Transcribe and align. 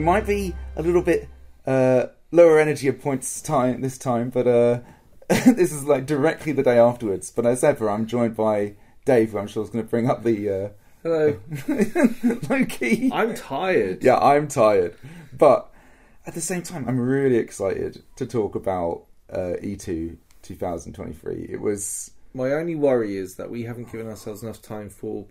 we 0.00 0.06
might 0.06 0.26
be 0.26 0.54
a 0.76 0.82
little 0.82 1.02
bit 1.02 1.28
uh, 1.66 2.06
lower 2.30 2.58
energy 2.58 2.88
at 2.88 3.02
points 3.02 3.42
time 3.42 3.82
this 3.82 3.98
time, 3.98 4.30
but 4.30 4.46
uh, 4.46 4.80
this 5.28 5.72
is 5.72 5.84
like 5.84 6.06
directly 6.06 6.52
the 6.52 6.62
day 6.62 6.78
afterwards. 6.78 7.30
But 7.30 7.44
as 7.44 7.62
ever, 7.62 7.90
I'm 7.90 8.06
joined 8.06 8.34
by 8.34 8.76
Dave, 9.04 9.32
who 9.32 9.38
I'm 9.38 9.46
sure 9.46 9.62
is 9.62 9.68
going 9.68 9.84
to 9.84 9.90
bring 9.90 10.08
up 10.08 10.22
the 10.22 10.48
uh, 10.48 10.68
Hello. 11.02 11.38
Loki. 12.48 13.10
I'm 13.12 13.34
tired. 13.34 14.02
Yeah, 14.02 14.16
I'm 14.16 14.48
tired, 14.48 14.96
but 15.36 15.70
at 16.24 16.32
the 16.32 16.40
same 16.40 16.62
time, 16.62 16.88
I'm 16.88 16.98
really 16.98 17.36
excited 17.36 18.02
to 18.16 18.24
talk 18.24 18.54
about 18.54 19.04
uh, 19.30 19.56
E2 19.62 20.16
2023. 20.40 21.46
It 21.50 21.60
was 21.60 22.12
My 22.32 22.52
only 22.52 22.74
worry 22.74 23.18
is 23.18 23.34
that 23.34 23.50
we 23.50 23.64
haven't 23.64 23.92
given 23.92 24.06
ourselves 24.06 24.42
enough 24.42 24.62
time 24.62 24.88
for 24.88 25.26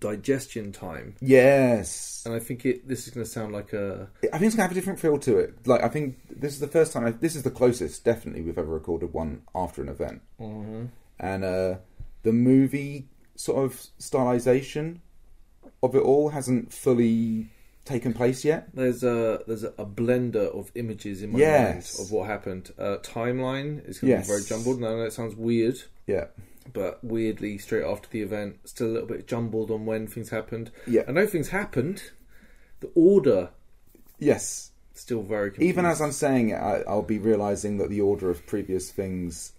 digestion 0.00 0.72
time, 0.72 1.14
yes. 1.20 2.22
and 2.26 2.34
I 2.34 2.38
think 2.38 2.64
it. 2.66 2.86
This 2.88 3.06
is 3.06 3.14
going 3.14 3.24
to 3.24 3.30
sound 3.30 3.52
like 3.52 3.72
a. 3.72 4.08
I 4.32 4.38
think 4.38 4.48
it's 4.48 4.54
gonna 4.56 4.64
have 4.64 4.72
a 4.72 4.74
different 4.74 4.98
feel 5.00 5.18
to 5.18 5.38
it. 5.38 5.66
Like 5.66 5.82
I 5.82 5.88
think 5.88 6.16
this 6.28 6.52
is 6.54 6.60
the 6.60 6.68
first 6.68 6.92
time. 6.92 7.04
I, 7.06 7.10
this 7.12 7.36
is 7.36 7.42
the 7.44 7.50
closest, 7.50 8.04
definitely, 8.04 8.42
we've 8.42 8.58
ever 8.58 8.72
recorded 8.72 9.12
one 9.12 9.42
after 9.54 9.82
an 9.82 9.88
event. 9.88 10.22
And 11.18 11.44
uh, 11.44 11.76
the 12.24 12.32
movie 12.32 13.08
sort 13.36 13.64
of 13.64 13.80
stylization 14.00 14.98
of 15.82 15.94
it 15.94 16.00
all 16.02 16.30
hasn't 16.30 16.72
fully 16.72 17.48
taken 17.84 18.12
place 18.12 18.44
yet. 18.44 18.68
There's 18.74 19.04
a 19.04 19.42
there's 19.46 19.62
a, 19.62 19.68
a 19.78 19.86
blender 19.86 20.52
of 20.58 20.72
images 20.74 21.22
in 21.22 21.32
my 21.32 21.38
Yes. 21.38 21.96
mind 21.98 22.06
of 22.06 22.12
what 22.12 22.26
happened. 22.26 22.72
Uh, 22.78 22.96
timeline 23.02 23.88
is 23.88 24.00
going 24.00 24.10
to 24.12 24.16
Yes. 24.18 24.26
be 24.26 24.32
very 24.32 24.42
jumbled. 24.42 24.76
And 24.78 24.86
I 24.86 24.90
know 24.90 25.04
that 25.04 25.12
sounds 25.12 25.36
weird, 25.36 25.76
Yeah, 26.06 26.24
but 26.72 27.02
weirdly, 27.04 27.58
straight 27.58 27.84
after 27.84 28.08
the 28.10 28.22
event, 28.22 28.56
still 28.64 28.88
a 28.88 28.92
little 28.92 29.08
bit 29.08 29.26
jumbled 29.26 29.70
on 29.70 29.86
when 29.86 30.06
things 30.06 30.30
happened. 30.30 30.70
yeah, 30.86 31.02
I 31.08 31.12
know 31.12 31.26
things 31.26 31.48
happened. 31.48 32.02
The 32.80 32.90
order 32.94 33.50
yes. 34.18 34.70
still 34.94 35.22
very 35.22 35.50
confused. 35.50 35.68
Even 35.68 35.86
as 35.86 36.00
I'm 36.00 36.12
saying 36.12 36.50
it, 36.50 36.56
I, 36.56 36.82
I'll 36.88 37.02
be 37.02 37.18
realizing 37.18 37.78
that 37.78 37.90
the 37.90 38.00
order 38.00 38.30
of 38.30 38.46
previous 38.46 38.90
things 38.90 39.52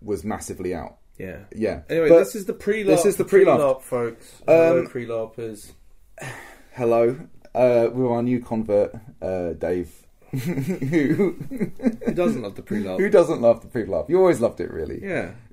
was 0.00 0.24
massively 0.24 0.74
out. 0.74 0.96
yeah. 1.18 1.40
Yeah. 1.54 1.82
Anyway, 1.90 2.08
But- 2.08 2.18
this 2.20 2.34
is 2.34 2.46
the 2.46 2.54
pre-larp. 2.54 2.86
this 2.86 3.04
is 3.06 3.16
the 3.16 3.24
pre-larp. 3.24 3.82
folks. 3.82 4.40
Um, 4.48 4.54
Hello, 4.56 4.86
pre-larpers. 4.86 5.72
hello, 6.72 7.18
uh, 7.54 7.88
with 7.92 8.06
our 8.10 8.22
new 8.22 8.40
convert, 8.40 8.94
uh, 9.20 9.52
Dave, 9.52 9.90
who 10.32 11.36
Who 12.06 12.14
doesn't 12.14 12.40
love 12.42 12.54
the 12.56 12.62
pre-larp? 12.62 12.98
who 12.98 13.10
doesn't 13.10 13.42
love 13.42 13.60
the 13.60 13.68
pre-love? 13.68 14.08
You 14.08 14.18
always 14.18 14.40
loved 14.40 14.60
it, 14.60 14.70
really. 14.70 15.00
Yeah. 15.02 15.32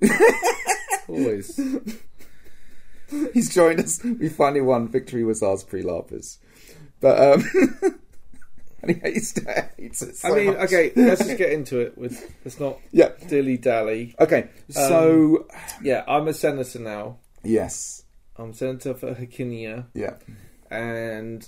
Always. 1.10 1.60
He's 3.34 3.52
joined 3.52 3.80
us. 3.80 4.02
We 4.04 4.28
finally 4.28 4.60
won. 4.60 4.88
Victory 4.88 5.24
was 5.24 5.42
ours, 5.42 5.64
pre-larpers. 5.64 6.38
But 7.00 7.20
um, 7.20 7.44
and 8.82 8.90
he 8.92 9.00
hates, 9.00 9.34
hates 9.76 10.02
it. 10.02 10.16
So 10.16 10.32
I 10.32 10.36
mean, 10.36 10.46
much. 10.48 10.58
okay, 10.72 10.92
let's 10.94 11.24
just 11.24 11.36
get 11.38 11.50
into 11.52 11.80
it. 11.80 11.98
With 11.98 12.32
let's 12.44 12.60
not 12.60 12.78
Yeah. 12.92 13.08
dilly 13.28 13.56
dally. 13.56 14.14
Okay. 14.20 14.48
So 14.68 15.46
Yeah, 15.82 16.04
I'm 16.06 16.28
a 16.28 16.34
senator 16.34 16.78
now. 16.78 17.18
yes. 17.42 18.04
I'm 18.36 18.54
senator 18.54 18.94
for 18.94 19.12
Hercynia, 19.14 19.86
Yeah. 19.92 20.14
and 20.70 21.46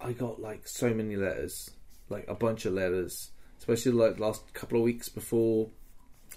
I 0.00 0.12
got 0.12 0.40
like 0.40 0.68
so 0.68 0.92
many 0.94 1.16
letters, 1.16 1.70
like 2.08 2.26
a 2.28 2.34
bunch 2.34 2.64
of 2.64 2.74
letters, 2.74 3.30
especially 3.58 3.92
like 3.92 4.20
last 4.20 4.52
couple 4.52 4.78
of 4.78 4.84
weeks 4.84 5.08
before 5.08 5.70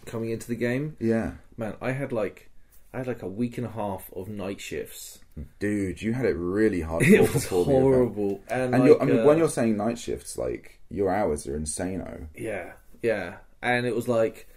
coming 0.05 0.29
into 0.29 0.47
the 0.47 0.55
game. 0.55 0.97
Yeah. 0.99 1.33
Man, 1.57 1.75
I 1.81 1.91
had 1.91 2.11
like 2.11 2.49
I 2.93 2.99
had 2.99 3.07
like 3.07 3.21
a 3.21 3.27
week 3.27 3.57
and 3.57 3.65
a 3.67 3.71
half 3.71 4.11
of 4.15 4.27
night 4.27 4.61
shifts. 4.61 5.19
Dude, 5.59 6.01
you 6.01 6.13
had 6.13 6.25
it 6.25 6.35
really 6.35 6.81
hard. 6.89 7.03
It 7.03 7.21
was 7.21 7.31
before 7.33 7.65
the 7.65 7.71
event. 7.71 7.83
horrible, 7.83 8.41
and, 8.47 8.73
And 8.75 8.83
like, 8.83 8.87
you're, 8.87 9.01
I 9.01 9.05
mean, 9.05 9.19
uh, 9.19 9.25
when 9.25 9.37
you're 9.39 9.49
saying 9.49 9.77
night 9.77 9.97
shifts, 9.97 10.37
like 10.37 10.79
your 10.89 11.13
hours 11.13 11.47
are 11.47 11.55
insane. 11.55 12.29
Yeah, 12.35 12.73
yeah. 13.01 13.37
And 13.61 13.85
it 13.85 13.95
was 13.95 14.07
like 14.07 14.47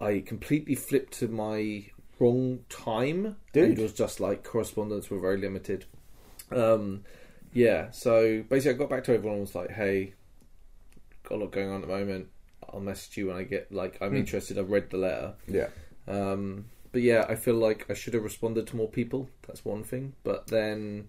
I 0.00 0.20
completely 0.20 0.74
flipped 0.74 1.18
to 1.18 1.28
my 1.28 1.86
wrong 2.18 2.60
time. 2.68 3.36
Dude. 3.52 3.78
It 3.78 3.82
was 3.82 3.92
just 3.92 4.20
like 4.20 4.44
correspondence 4.44 5.10
were 5.10 5.20
very 5.20 5.38
limited. 5.38 5.84
Um 6.50 7.02
yeah, 7.52 7.90
so 7.90 8.42
basically 8.48 8.74
I 8.74 8.78
got 8.78 8.90
back 8.90 9.04
to 9.04 9.14
everyone 9.14 9.38
and 9.38 9.40
was 9.42 9.54
like, 9.54 9.70
Hey, 9.70 10.14
got 11.28 11.36
a 11.36 11.38
lot 11.38 11.52
going 11.52 11.68
on 11.68 11.82
at 11.82 11.88
the 11.88 11.94
moment. 11.94 12.28
I'll 12.74 12.80
message 12.80 13.16
you 13.16 13.28
when 13.28 13.36
I 13.36 13.44
get 13.44 13.72
like 13.72 13.96
I'm 14.00 14.10
Hmm. 14.10 14.16
interested, 14.16 14.58
I've 14.58 14.70
read 14.70 14.90
the 14.90 14.98
letter. 14.98 15.34
Yeah. 15.48 15.68
Um 16.06 16.66
but 16.92 17.02
yeah, 17.02 17.24
I 17.28 17.34
feel 17.34 17.54
like 17.54 17.86
I 17.90 17.94
should 17.94 18.14
have 18.14 18.22
responded 18.22 18.66
to 18.68 18.76
more 18.76 18.88
people. 18.88 19.28
That's 19.46 19.64
one 19.64 19.82
thing. 19.82 20.12
But 20.22 20.46
then 20.48 21.08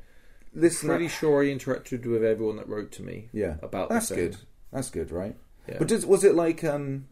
This 0.54 0.82
pretty 0.84 1.10
sure 1.10 1.44
I 1.44 1.48
interacted 1.48 2.06
with 2.06 2.24
everyone 2.24 2.56
that 2.58 2.68
wrote 2.70 2.92
to 2.94 3.04
me 3.04 3.30
Yeah. 3.34 3.58
about 3.62 3.90
That's 3.90 4.10
good. 4.12 4.38
That's 4.72 4.90
good, 4.90 5.12
right? 5.12 5.36
Yeah. 5.68 5.76
But 5.80 5.88
does, 5.90 6.06
was 6.06 6.24
it 6.24 6.34
like, 6.36 6.64
um, 6.64 7.08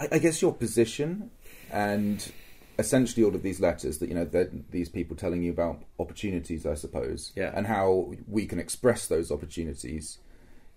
I, 0.00 0.08
I 0.12 0.18
guess 0.18 0.40
your 0.42 0.54
position 0.54 1.30
and 1.72 2.30
essentially 2.78 3.24
all 3.24 3.34
of 3.34 3.42
these 3.42 3.60
letters 3.60 3.98
that, 3.98 4.08
you 4.08 4.14
know, 4.14 4.24
that 4.26 4.70
these 4.70 4.88
people 4.88 5.16
telling 5.16 5.42
you 5.42 5.50
about 5.50 5.82
opportunities, 5.98 6.66
I 6.66 6.74
suppose, 6.74 7.32
Yeah. 7.34 7.50
and 7.54 7.66
how 7.66 8.12
we 8.28 8.46
can 8.46 8.58
express 8.58 9.06
those 9.06 9.30
opportunities. 9.32 10.18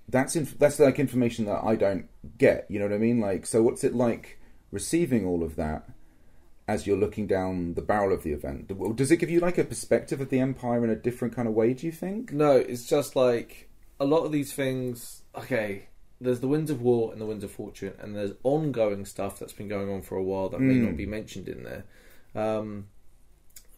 That's 0.10 0.36
inf- 0.36 0.58
that's 0.58 0.80
like 0.80 1.00
information 1.00 1.46
that 1.46 1.64
I 1.64 1.76
don't 1.76 2.08
get. 2.38 2.66
You 2.70 2.80
know 2.80 2.86
what 2.86 2.94
I 2.96 2.98
mean? 3.00 3.20
Like, 3.20 3.46
so 3.46 3.62
what's 3.62 3.84
it 3.84 3.94
like 3.94 4.40
receiving 4.72 5.26
all 5.26 5.44
of 5.44 5.56
that 5.58 5.88
as 6.68 6.86
you're 6.86 6.98
looking 6.98 7.28
down 7.28 7.74
the 7.76 7.82
barrel 7.82 8.14
of 8.14 8.24
the 8.24 8.32
event? 8.32 8.72
Does 8.96 9.12
it 9.12 9.18
give 9.18 9.30
you 9.30 9.40
like 9.40 9.58
a 9.58 9.64
perspective 9.64 10.22
of 10.22 10.30
the 10.30 10.40
empire 10.40 10.84
in 10.84 10.90
a 10.90 10.96
different 10.96 11.36
kind 11.36 11.48
of 11.48 11.54
way? 11.54 11.74
Do 11.74 11.86
you 11.86 11.92
think? 11.92 12.32
No, 12.32 12.54
it's 12.58 12.88
just 12.88 13.16
like 13.16 13.70
a 14.00 14.06
lot 14.06 14.24
of 14.26 14.32
these 14.32 14.54
things. 14.54 15.24
Okay, 15.36 15.88
there's 16.22 16.40
the 16.40 16.48
Winds 16.48 16.72
of 16.72 16.82
War 16.82 17.12
and 17.12 17.22
the 17.22 17.26
Winds 17.26 17.44
of 17.44 17.52
Fortune, 17.52 17.94
and 18.00 18.16
there's 18.16 18.32
ongoing 18.44 19.06
stuff 19.06 19.38
that's 19.40 19.54
been 19.54 19.68
going 19.68 19.90
on 19.90 20.02
for 20.02 20.16
a 20.16 20.24
while 20.24 20.50
that 20.50 20.60
may 20.62 20.76
Mm. 20.76 20.86
not 20.88 20.98
be 20.98 21.06
mentioned 21.06 21.48
in 21.48 21.64
there. 21.64 21.84
Um, 22.36 22.88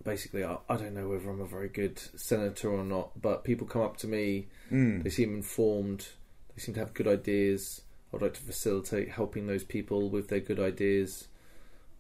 basically, 0.04 0.44
I, 0.44 0.58
I 0.70 0.78
don't 0.78 0.94
know 0.94 1.10
whether 1.10 1.30
I'm 1.30 1.42
a 1.42 1.46
very 1.46 1.70
good 1.70 2.00
senator 2.16 2.70
or 2.72 2.84
not, 2.84 3.22
but 3.22 3.44
people 3.44 3.68
come 3.68 3.82
up 3.82 3.98
to 3.98 4.08
me, 4.08 4.48
Mm. 4.72 5.04
they 5.04 5.10
seem 5.10 5.36
informed, 5.36 6.08
they 6.56 6.62
seem 6.62 6.74
to 6.76 6.80
have 6.80 6.94
good 6.94 7.08
ideas. 7.08 7.82
I'd 8.14 8.22
like 8.22 8.34
to 8.34 8.42
facilitate 8.42 9.10
helping 9.10 9.48
those 9.48 9.64
people 9.64 10.10
with 10.10 10.28
their 10.28 10.40
good 10.42 10.60
ideas. 10.60 11.28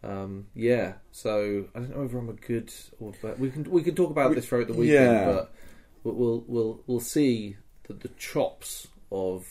Um, 0.03 0.47
yeah, 0.56 0.94
so 1.12 1.66
I 1.75 1.79
don't 1.79 1.91
know 1.91 2.01
whether 2.01 2.17
I'm 2.17 2.29
a 2.29 2.34
good 2.34 2.73
or 3.00 3.13
but 3.22 3.40
we 3.40 3.51
can 3.51 3.69
we 3.69 3.84
can 3.84 3.95
talk 3.95 4.09
about 4.09 4.34
this 4.34 4.47
throughout 4.47 4.67
the 4.67 4.73
weekend, 4.73 5.13
Yeah. 5.13 5.25
but 6.03 6.16
we'll 6.16 6.44
we'll 6.47 6.81
we'll, 6.88 7.00
see 7.00 7.57
the, 7.88 7.94
the 7.94 8.07
chops 8.09 8.88
of 9.11 9.45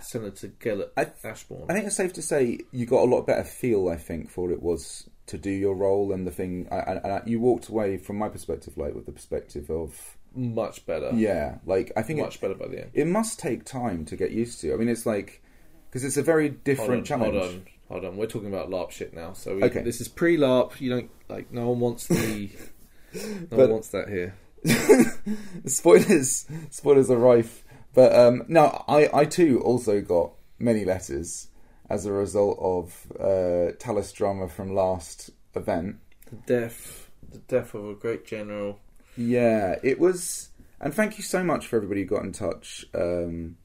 Senator 0.00 0.48
Gellert 0.60 0.92
I- 0.96 1.12
Ashbourne. 1.24 1.64
I 1.70 1.72
think 1.72 1.86
it's 1.86 1.96
safe 1.96 2.12
to 2.14 2.22
say 2.22 2.60
you 2.70 2.84
got 2.84 3.02
a 3.02 3.10
lot 3.10 3.26
better 3.26 3.44
feel. 3.44 3.88
I 3.88 3.96
think 3.96 4.30
for 4.30 4.42
what 4.42 4.52
it 4.52 4.62
was 4.62 5.08
to 5.26 5.38
do 5.38 5.50
your 5.50 5.74
role 5.74 6.12
and 6.12 6.26
the 6.26 6.30
thing. 6.30 6.68
I, 6.70 6.76
I, 6.76 7.08
I, 7.16 7.22
you 7.24 7.40
walked 7.40 7.68
away 7.68 7.96
from 7.96 8.16
my 8.18 8.28
perspective, 8.28 8.76
like 8.76 8.94
with 8.94 9.06
the 9.06 9.12
perspective 9.12 9.70
of 9.70 10.18
much 10.34 10.84
better, 10.86 11.10
yeah, 11.14 11.58
like 11.66 11.92
I 11.96 12.02
think 12.02 12.20
much 12.20 12.36
it, 12.36 12.40
better 12.40 12.54
by 12.54 12.66
the 12.68 12.80
end. 12.82 12.90
it 12.94 13.06
must 13.06 13.38
take 13.38 13.64
time 13.64 14.04
to 14.06 14.16
get 14.16 14.30
used 14.30 14.60
to. 14.62 14.72
I 14.72 14.76
mean, 14.76 14.88
it's 14.88 15.06
like 15.06 15.42
because 15.90 16.04
it's 16.04 16.16
a 16.16 16.22
very 16.22 16.48
Hold 16.48 16.56
on, 16.56 16.62
different 16.64 17.06
challenge. 17.06 17.34
hold 17.34 17.44
on, 17.52 17.66
hold 17.88 18.04
on. 18.04 18.16
We're 18.16 18.26
talking 18.26 18.48
about 18.48 18.70
LARP 18.70 18.90
shit 18.90 19.14
now, 19.14 19.32
so 19.32 19.56
we, 19.56 19.64
Okay. 19.64 19.82
this 19.82 20.00
is 20.00 20.08
pre-LARP. 20.08 20.80
You 20.80 20.90
don't 20.90 21.10
like 21.28 21.52
no 21.52 21.68
one 21.68 21.80
wants 21.80 22.06
the 22.08 22.50
no 23.14 23.46
But- 23.50 23.58
one 23.58 23.70
wants 23.70 23.88
that 23.88 24.08
here. 24.08 24.34
spoilers, 25.66 26.46
spoilers 26.70 27.10
are 27.10 27.18
rife. 27.18 27.64
But 27.94 28.14
um, 28.14 28.44
no, 28.48 28.82
I, 28.88 29.08
I 29.12 29.24
too 29.24 29.60
also 29.60 30.00
got 30.00 30.32
many 30.58 30.84
letters 30.84 31.48
as 31.88 32.06
a 32.06 32.12
result 32.12 32.58
of 32.60 33.06
uh, 33.20 33.72
Talis 33.78 34.10
drama 34.12 34.48
from 34.48 34.74
last 34.74 35.30
event. 35.54 35.96
The 36.30 36.36
death, 36.46 37.10
the 37.30 37.38
death 37.38 37.74
of 37.74 37.84
a 37.88 37.94
great 37.94 38.26
general. 38.26 38.80
Yeah, 39.16 39.76
it 39.82 39.98
was, 39.98 40.50
and 40.80 40.92
thank 40.92 41.18
you 41.18 41.24
so 41.24 41.44
much 41.44 41.66
for 41.66 41.76
everybody 41.76 42.02
who 42.02 42.06
got 42.08 42.24
in 42.24 42.32
touch. 42.32 42.84
Um, 42.94 43.56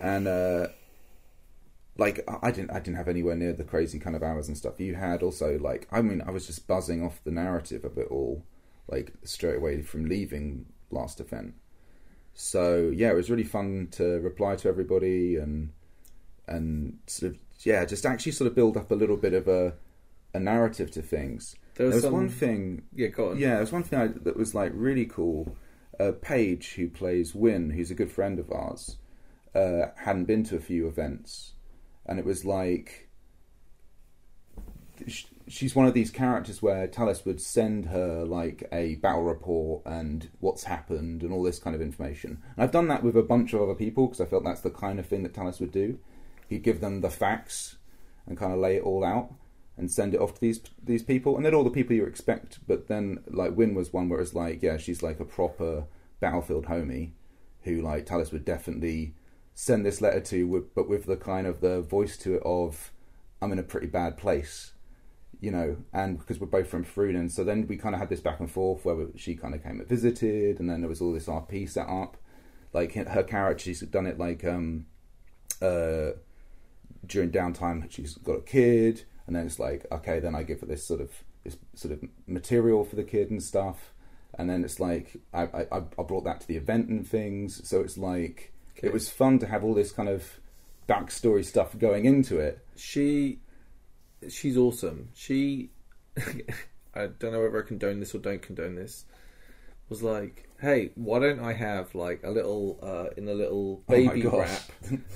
and 0.00 0.28
uh, 0.28 0.68
like, 1.96 2.24
I- 2.42 2.50
didn't, 2.50 2.70
I 2.70 2.80
didn't 2.80 2.96
have 2.96 3.08
anywhere 3.08 3.36
near 3.36 3.52
the 3.52 3.64
crazy 3.64 3.98
kind 3.98 4.16
of 4.16 4.22
hours 4.22 4.48
and 4.48 4.56
stuff 4.56 4.80
you 4.80 4.94
had. 4.94 5.22
Also, 5.22 5.58
like, 5.58 5.86
I 5.92 6.02
mean, 6.02 6.22
I 6.26 6.30
was 6.30 6.46
just 6.46 6.66
buzzing 6.66 7.04
off 7.04 7.22
the 7.24 7.30
narrative 7.30 7.84
of 7.84 7.98
it 7.98 8.08
all, 8.10 8.44
like 8.88 9.12
straight 9.24 9.56
away 9.56 9.82
from 9.82 10.06
leaving 10.06 10.66
last 10.90 11.20
event. 11.20 11.54
So 12.34 12.90
yeah, 12.94 13.10
it 13.10 13.16
was 13.16 13.30
really 13.30 13.44
fun 13.44 13.88
to 13.92 14.20
reply 14.20 14.56
to 14.56 14.68
everybody 14.68 15.36
and 15.36 15.72
and 16.48 16.98
sort 17.06 17.32
of 17.32 17.38
yeah, 17.60 17.84
just 17.84 18.06
actually 18.06 18.32
sort 18.32 18.48
of 18.48 18.54
build 18.56 18.76
up 18.76 18.90
a 18.90 18.94
little 18.96 19.16
bit 19.16 19.34
of 19.34 19.48
a 19.48 19.74
a 20.34 20.40
narrative 20.40 20.90
to 20.92 21.02
things. 21.02 21.56
There 21.76 21.86
was, 21.86 21.94
There 21.94 21.96
was 21.96 22.02
some, 22.02 22.12
one 22.12 22.28
thing 22.28 22.82
Yeah, 22.94 23.08
go 23.08 23.30
on. 23.30 23.38
yeah, 23.38 23.56
there's 23.56 23.72
one 23.72 23.82
thing 23.82 23.98
I, 23.98 24.06
that 24.08 24.36
was 24.36 24.54
like 24.54 24.72
really 24.74 25.06
cool. 25.06 25.56
Uh, 25.98 26.12
Paige, 26.12 26.74
who 26.74 26.88
plays 26.88 27.34
Win, 27.34 27.70
who's 27.70 27.90
a 27.90 27.94
good 27.94 28.10
friend 28.10 28.38
of 28.38 28.50
ours, 28.50 28.96
uh, 29.54 29.86
hadn't 29.96 30.24
been 30.24 30.44
to 30.44 30.56
a 30.56 30.60
few 30.60 30.88
events, 30.88 31.52
and 32.06 32.18
it 32.18 32.24
was 32.24 32.44
like 32.44 33.10
sh- 35.06 35.24
she's 35.46 35.74
one 35.74 35.86
of 35.86 35.94
these 35.94 36.10
characters 36.10 36.62
where 36.62 36.86
Talis 36.86 37.24
would 37.24 37.40
send 37.40 37.86
her 37.86 38.24
like 38.24 38.66
a 38.72 38.94
battle 38.96 39.24
report 39.24 39.82
and 39.84 40.28
what's 40.40 40.64
happened 40.64 41.22
and 41.22 41.32
all 41.32 41.42
this 41.42 41.58
kind 41.58 41.74
of 41.76 41.82
information. 41.82 42.42
And 42.56 42.64
I've 42.64 42.70
done 42.72 42.88
that 42.88 43.02
with 43.02 43.16
a 43.16 43.22
bunch 43.22 43.52
of 43.52 43.60
other 43.60 43.74
people 43.74 44.06
because 44.06 44.20
I 44.20 44.26
felt 44.26 44.44
that's 44.44 44.60
the 44.62 44.70
kind 44.70 44.98
of 44.98 45.06
thing 45.06 45.22
that 45.24 45.34
Talis 45.34 45.60
would 45.60 45.72
do. 45.72 45.98
He'd 46.48 46.62
give 46.62 46.80
them 46.80 47.00
the 47.00 47.10
facts 47.10 47.76
and 48.26 48.38
kind 48.38 48.52
of 48.52 48.58
lay 48.58 48.76
it 48.76 48.82
all 48.84 49.04
out 49.04 49.32
and 49.76 49.90
send 49.90 50.14
it 50.14 50.20
off 50.20 50.34
to 50.34 50.40
these 50.40 50.60
these 50.82 51.02
people, 51.02 51.36
and 51.36 51.44
they're 51.44 51.54
all 51.54 51.64
the 51.64 51.70
people 51.70 51.96
you 51.96 52.04
expect. 52.04 52.58
But 52.66 52.88
then, 52.88 53.20
like 53.28 53.56
Win 53.56 53.74
was 53.74 53.92
one 53.92 54.08
where 54.08 54.20
it's 54.20 54.34
like, 54.34 54.62
yeah, 54.62 54.76
she's 54.76 55.02
like 55.02 55.20
a 55.20 55.24
proper 55.24 55.84
battlefield 56.20 56.66
homie 56.66 57.12
who 57.62 57.80
like 57.80 58.06
Talis 58.06 58.32
would 58.32 58.44
definitely 58.44 59.14
send 59.54 59.84
this 59.84 60.00
letter 60.00 60.20
to, 60.20 60.68
but 60.74 60.88
with 60.88 61.06
the 61.06 61.16
kind 61.16 61.46
of 61.46 61.60
the 61.60 61.82
voice 61.82 62.16
to 62.18 62.36
it 62.36 62.42
of, 62.44 62.92
I'm 63.42 63.52
in 63.52 63.58
a 63.58 63.62
pretty 63.62 63.88
bad 63.88 64.16
place, 64.16 64.72
you 65.40 65.50
know, 65.50 65.76
and 65.92 66.18
because 66.18 66.40
we're 66.40 66.46
both 66.46 66.68
from 66.68 66.84
Farudan, 66.84 67.30
so 67.30 67.44
then 67.44 67.66
we 67.66 67.76
kind 67.76 67.94
of 67.94 68.00
had 68.00 68.08
this 68.08 68.20
back 68.20 68.40
and 68.40 68.50
forth 68.50 68.84
where 68.84 69.08
she 69.16 69.34
kind 69.34 69.54
of 69.54 69.62
came 69.62 69.80
and 69.80 69.88
visited, 69.88 70.60
and 70.60 70.70
then 70.70 70.80
there 70.80 70.88
was 70.88 71.00
all 71.00 71.12
this 71.12 71.26
RP 71.26 71.68
set 71.68 71.88
up. 71.88 72.16
Like 72.72 72.94
her 72.94 73.22
character, 73.24 73.64
she's 73.64 73.80
done 73.80 74.06
it 74.06 74.18
like 74.18 74.44
um, 74.44 74.86
uh, 75.60 76.12
during 77.04 77.30
downtime. 77.30 77.90
She's 77.90 78.14
got 78.14 78.38
a 78.38 78.42
kid, 78.42 79.02
and 79.30 79.36
then 79.36 79.46
it's 79.46 79.60
like, 79.60 79.86
okay, 79.92 80.18
then 80.18 80.34
I 80.34 80.42
give 80.42 80.58
her 80.60 80.66
this 80.66 80.84
sort 80.84 81.00
of 81.00 81.12
this 81.44 81.56
sort 81.76 81.92
of 81.94 82.02
material 82.26 82.82
for 82.84 82.96
the 82.96 83.04
kid 83.04 83.30
and 83.30 83.40
stuff, 83.40 83.94
and 84.36 84.50
then 84.50 84.64
it's 84.64 84.80
like 84.80 85.16
I 85.32 85.42
I, 85.44 85.66
I 85.98 86.02
brought 86.02 86.24
that 86.24 86.40
to 86.40 86.48
the 86.48 86.56
event 86.56 86.88
and 86.88 87.06
things. 87.06 87.66
So 87.68 87.80
it's 87.80 87.96
like 87.96 88.52
Okay. 88.76 88.88
it 88.88 88.92
was 88.92 89.08
fun 89.08 89.38
to 89.38 89.46
have 89.46 89.62
all 89.62 89.72
this 89.74 89.92
kind 89.92 90.08
of 90.08 90.40
backstory 90.88 91.44
stuff 91.44 91.78
going 91.78 92.06
into 92.06 92.40
it. 92.40 92.58
She, 92.74 93.38
she's 94.28 94.56
awesome. 94.56 95.10
She, 95.14 95.70
I 96.94 97.06
don't 97.06 97.30
know 97.32 97.42
whether 97.42 97.62
I 97.62 97.66
condone 97.66 98.00
this 98.00 98.14
or 98.14 98.18
don't 98.18 98.42
condone 98.42 98.74
this. 98.74 99.04
Was 99.90 100.02
like, 100.02 100.48
hey, 100.60 100.90
why 100.94 101.18
don't 101.20 101.40
I 101.40 101.52
have 101.52 101.94
like 101.94 102.22
a 102.24 102.30
little 102.30 102.78
uh, 102.82 103.10
in 103.16 103.28
a 103.28 103.34
little 103.34 103.82
Oh 103.88 103.92
baby 103.92 104.22
gosh. 104.22 104.32
wrap, 104.38 104.62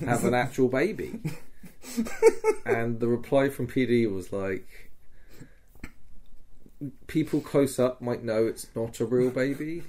have 0.01 0.23
an 0.25 0.33
actual 0.33 0.67
baby? 0.69 1.19
and 2.65 2.99
the 2.99 3.07
reply 3.07 3.49
from 3.49 3.67
PD 3.67 4.11
was 4.11 4.31
like, 4.33 4.91
people 7.07 7.39
close 7.41 7.79
up 7.79 8.01
might 8.01 8.23
know 8.23 8.45
it's 8.45 8.67
not 8.75 8.99
a 8.99 9.05
real 9.05 9.29
baby, 9.31 9.83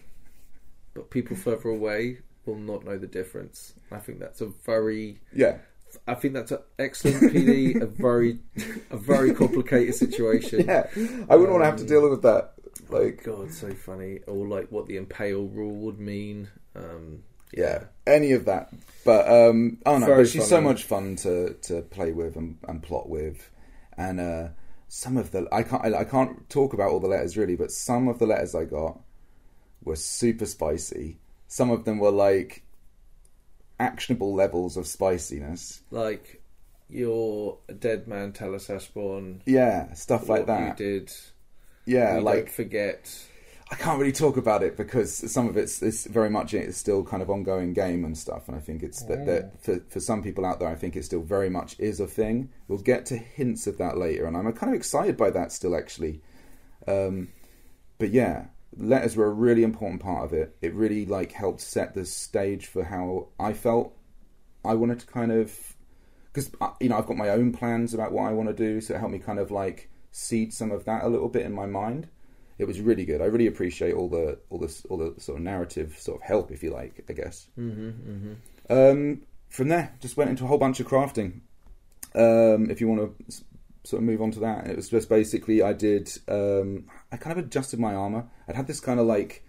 but 0.94 1.10
people 1.10 1.36
further 1.36 1.68
away 1.68 2.18
will 2.44 2.56
not 2.56 2.84
know 2.84 2.96
the 2.98 3.06
difference. 3.06 3.74
I 3.90 3.98
think 3.98 4.20
that's 4.20 4.40
a 4.40 4.46
very 4.64 5.18
Yeah, 5.34 5.58
I 6.06 6.14
think 6.14 6.34
that's 6.34 6.52
an 6.52 6.58
excellent 6.78 7.32
PD. 7.32 7.80
a 7.80 7.86
very, 8.02 8.38
a 8.90 8.96
very 8.96 9.34
complicated 9.34 9.94
situation. 9.94 10.64
yeah. 10.66 10.86
I 11.28 11.36
wouldn't 11.36 11.52
want 11.52 11.62
to 11.62 11.66
have 11.66 11.76
to 11.76 11.82
Um, 11.82 11.88
deal 11.88 12.08
with 12.10 12.22
that. 12.22 12.52
Like, 12.88 13.24
God, 13.24 13.52
so 13.52 13.70
funny. 13.74 14.20
Or 14.26 14.46
like 14.46 14.70
what 14.70 14.86
the 14.86 14.96
impale 14.96 15.46
rule 15.48 15.74
would 15.86 15.98
mean. 15.98 16.48
Um, 16.76 17.22
yeah, 17.52 17.84
any 18.06 18.32
of 18.32 18.44
that. 18.44 18.72
But 19.06 19.28
um, 19.28 19.78
oh 19.86 19.98
no, 19.98 20.06
Very 20.06 20.24
but 20.24 20.28
she's 20.28 20.48
so 20.48 20.60
much 20.60 20.84
fun 20.84 21.16
to 21.16 21.54
to 21.54 21.82
play 21.82 22.12
with 22.12 22.36
and, 22.36 22.58
and 22.68 22.82
plot 22.82 23.08
with, 23.08 23.50
and 23.96 24.20
uh, 24.20 24.48
some 24.88 25.16
of 25.16 25.30
the 25.30 25.48
I 25.52 25.62
can't 25.62 25.84
I, 25.84 26.00
I 26.00 26.04
can't 26.04 26.48
talk 26.50 26.74
about 26.74 26.90
all 26.90 27.00
the 27.00 27.08
letters 27.08 27.36
really, 27.36 27.56
but 27.56 27.70
some 27.70 28.08
of 28.08 28.18
the 28.18 28.26
letters 28.26 28.54
I 28.54 28.64
got 28.64 29.00
were 29.82 29.96
super 29.96 30.46
spicy. 30.46 31.18
Some 31.48 31.70
of 31.70 31.84
them 31.84 31.98
were 31.98 32.10
like 32.10 32.64
actionable 33.78 34.34
levels 34.34 34.76
of 34.76 34.86
spiciness. 34.86 35.82
like 35.90 36.42
you're 36.88 37.58
a 37.68 37.72
dead 37.72 38.06
man, 38.06 38.32
Talis 38.32 38.70
Ashbourne. 38.70 39.42
Yeah, 39.44 39.92
stuff 39.94 40.28
like 40.28 40.46
that. 40.46 40.78
You 40.78 41.00
did. 41.00 41.12
Yeah, 41.84 42.16
we 42.16 42.22
like 42.22 42.50
forget. 42.50 43.26
I 43.68 43.74
can't 43.74 43.98
really 43.98 44.12
talk 44.12 44.36
about 44.36 44.62
it 44.62 44.76
because 44.76 45.12
some 45.32 45.48
of 45.48 45.56
it's, 45.56 45.82
it's 45.82 46.06
very 46.06 46.30
much 46.30 46.54
it's 46.54 46.78
still 46.78 47.02
kind 47.02 47.20
of 47.20 47.30
ongoing 47.30 47.72
game 47.72 48.04
and 48.04 48.16
stuff, 48.16 48.46
and 48.46 48.56
I 48.56 48.60
think 48.60 48.84
it's 48.84 49.02
that, 49.04 49.26
that 49.26 49.60
for 49.60 49.80
for 49.88 49.98
some 49.98 50.22
people 50.22 50.46
out 50.46 50.60
there, 50.60 50.68
I 50.68 50.76
think 50.76 50.94
it 50.94 51.04
still 51.04 51.22
very 51.22 51.50
much 51.50 51.74
is 51.80 51.98
a 51.98 52.06
thing. 52.06 52.50
We'll 52.68 52.78
get 52.78 53.06
to 53.06 53.16
hints 53.16 53.66
of 53.66 53.78
that 53.78 53.98
later, 53.98 54.26
and 54.26 54.36
I'm 54.36 54.52
kind 54.52 54.72
of 54.72 54.76
excited 54.76 55.16
by 55.16 55.30
that 55.30 55.50
still 55.50 55.74
actually. 55.74 56.22
Um, 56.86 57.28
but 57.98 58.10
yeah, 58.10 58.46
letters 58.76 59.16
were 59.16 59.26
a 59.26 59.32
really 59.32 59.64
important 59.64 60.00
part 60.00 60.24
of 60.24 60.32
it. 60.32 60.56
It 60.60 60.72
really 60.72 61.04
like 61.04 61.32
helped 61.32 61.60
set 61.60 61.94
the 61.94 62.06
stage 62.06 62.66
for 62.66 62.84
how 62.84 63.28
I 63.38 63.52
felt. 63.52 63.96
I 64.64 64.74
wanted 64.74 65.00
to 65.00 65.06
kind 65.06 65.32
of 65.32 65.74
because 66.32 66.50
you 66.80 66.88
know 66.88 66.98
I've 66.98 67.06
got 67.06 67.16
my 67.16 67.30
own 67.30 67.52
plans 67.52 67.94
about 67.94 68.12
what 68.12 68.28
I 68.28 68.32
want 68.32 68.48
to 68.48 68.54
do, 68.54 68.80
so 68.80 68.94
it 68.94 68.98
helped 68.98 69.12
me 69.12 69.18
kind 69.18 69.40
of 69.40 69.50
like 69.50 69.90
seed 70.12 70.52
some 70.52 70.70
of 70.70 70.84
that 70.84 71.02
a 71.02 71.08
little 71.08 71.28
bit 71.28 71.44
in 71.44 71.52
my 71.52 71.66
mind. 71.66 72.08
It 72.58 72.66
was 72.66 72.80
really 72.80 73.04
good. 73.04 73.20
I 73.20 73.26
really 73.26 73.46
appreciate 73.46 73.94
all 73.94 74.08
the 74.08 74.38
all 74.50 74.58
the 74.58 74.82
all 74.88 74.96
the 74.96 75.20
sort 75.20 75.38
of 75.38 75.44
narrative 75.44 75.96
sort 75.98 76.20
of 76.20 76.26
help, 76.26 76.50
if 76.50 76.62
you 76.62 76.70
like, 76.70 77.04
I 77.08 77.12
guess. 77.12 77.48
Mm-hmm, 77.58 77.88
mm-hmm. 77.88 78.32
Um, 78.72 79.22
from 79.48 79.68
there, 79.68 79.94
just 80.00 80.16
went 80.16 80.30
into 80.30 80.44
a 80.44 80.46
whole 80.46 80.58
bunch 80.58 80.80
of 80.80 80.86
crafting. 80.86 81.40
Um, 82.14 82.70
if 82.70 82.80
you 82.80 82.88
want 82.88 83.18
to 83.28 83.34
sort 83.84 84.02
of 84.02 84.06
move 84.06 84.22
on 84.22 84.30
to 84.32 84.40
that, 84.40 84.66
it 84.66 84.76
was 84.76 84.88
just 84.88 85.08
basically 85.08 85.62
I 85.62 85.72
did. 85.72 86.10
Um, 86.28 86.84
I 87.12 87.16
kind 87.16 87.38
of 87.38 87.44
adjusted 87.44 87.78
my 87.78 87.94
armor. 87.94 88.26
I'd 88.48 88.56
had 88.56 88.66
this 88.66 88.80
kind 88.80 88.98
of 88.98 89.06
like 89.06 89.44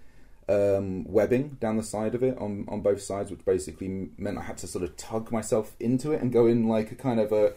um, 0.49 1.05
webbing 1.05 1.57
down 1.59 1.77
the 1.77 1.83
side 1.83 2.15
of 2.15 2.23
it 2.23 2.37
on 2.37 2.65
on 2.67 2.81
both 2.81 3.01
sides, 3.01 3.31
which 3.31 3.45
basically 3.45 4.09
meant 4.17 4.37
I 4.37 4.43
had 4.43 4.57
to 4.59 4.67
sort 4.67 4.83
of 4.83 4.95
tug 4.97 5.31
myself 5.31 5.75
into 5.79 6.11
it 6.11 6.21
and 6.21 6.31
go 6.31 6.45
in 6.45 6.67
like 6.67 6.91
a 6.91 6.95
kind 6.95 7.19
of 7.19 7.31
a 7.31 7.53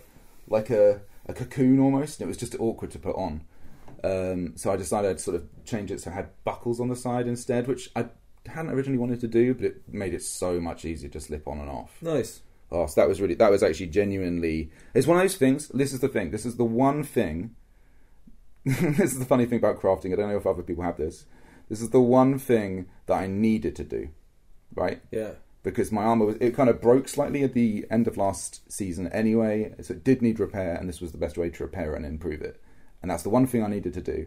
like 0.48 0.70
a, 0.70 1.02
a 1.26 1.34
cocoon 1.34 1.80
almost. 1.80 2.20
And 2.20 2.26
it 2.26 2.28
was 2.28 2.36
just 2.36 2.54
awkward 2.58 2.90
to 2.92 2.98
put 2.98 3.16
on. 3.16 3.42
Um, 4.02 4.56
so 4.56 4.72
I 4.72 4.76
decided 4.76 5.10
I'd 5.10 5.20
sort 5.20 5.36
of 5.36 5.46
change 5.64 5.90
it 5.90 6.00
so 6.00 6.10
I 6.10 6.14
had 6.14 6.30
buckles 6.44 6.80
on 6.80 6.88
the 6.88 6.96
side 6.96 7.26
instead, 7.26 7.68
which 7.68 7.90
I 7.94 8.06
hadn't 8.46 8.72
originally 8.72 8.98
wanted 8.98 9.20
to 9.20 9.28
do, 9.28 9.54
but 9.54 9.64
it 9.64 9.82
made 9.88 10.14
it 10.14 10.22
so 10.22 10.60
much 10.60 10.84
easier 10.84 11.10
to 11.10 11.20
slip 11.20 11.46
on 11.46 11.58
and 11.58 11.70
off. 11.70 11.96
Nice. 12.00 12.40
Oh, 12.72 12.86
so 12.86 13.00
that 13.00 13.08
was 13.08 13.20
really 13.20 13.34
that 13.34 13.50
was 13.50 13.62
actually 13.62 13.88
genuinely. 13.88 14.70
It's 14.94 15.06
one 15.06 15.16
of 15.16 15.24
those 15.24 15.36
things. 15.36 15.68
This 15.68 15.92
is 15.92 16.00
the 16.00 16.08
thing. 16.08 16.30
This 16.30 16.46
is 16.46 16.56
the 16.56 16.64
one 16.64 17.02
thing. 17.02 17.56
this 18.64 19.12
is 19.12 19.18
the 19.18 19.24
funny 19.24 19.46
thing 19.46 19.58
about 19.58 19.80
crafting. 19.80 20.12
I 20.12 20.16
don't 20.16 20.28
know 20.28 20.36
if 20.36 20.46
other 20.46 20.62
people 20.62 20.84
have 20.84 20.96
this. 20.96 21.24
This 21.68 21.80
is 21.80 21.90
the 21.90 22.00
one 22.00 22.38
thing 22.38 22.86
that 23.06 23.14
I 23.14 23.26
needed 23.26 23.76
to 23.76 23.84
do, 23.84 24.10
right? 24.74 25.00
Yeah. 25.10 25.32
Because 25.62 25.92
my 25.92 26.02
armor 26.02 26.26
was 26.26 26.36
it 26.40 26.54
kind 26.54 26.70
of 26.70 26.80
broke 26.80 27.08
slightly 27.08 27.42
at 27.42 27.54
the 27.54 27.86
end 27.90 28.06
of 28.06 28.16
last 28.16 28.70
season 28.70 29.08
anyway, 29.08 29.74
so 29.82 29.94
it 29.94 30.04
did 30.04 30.22
need 30.22 30.40
repair, 30.40 30.74
and 30.74 30.88
this 30.88 31.00
was 31.00 31.12
the 31.12 31.18
best 31.18 31.36
way 31.36 31.50
to 31.50 31.64
repair 31.64 31.94
and 31.94 32.06
improve 32.06 32.40
it. 32.40 32.60
And 33.02 33.10
that's 33.10 33.22
the 33.22 33.30
one 33.30 33.46
thing 33.46 33.64
I 33.64 33.68
needed 33.68 33.94
to 33.94 34.00
do. 34.00 34.26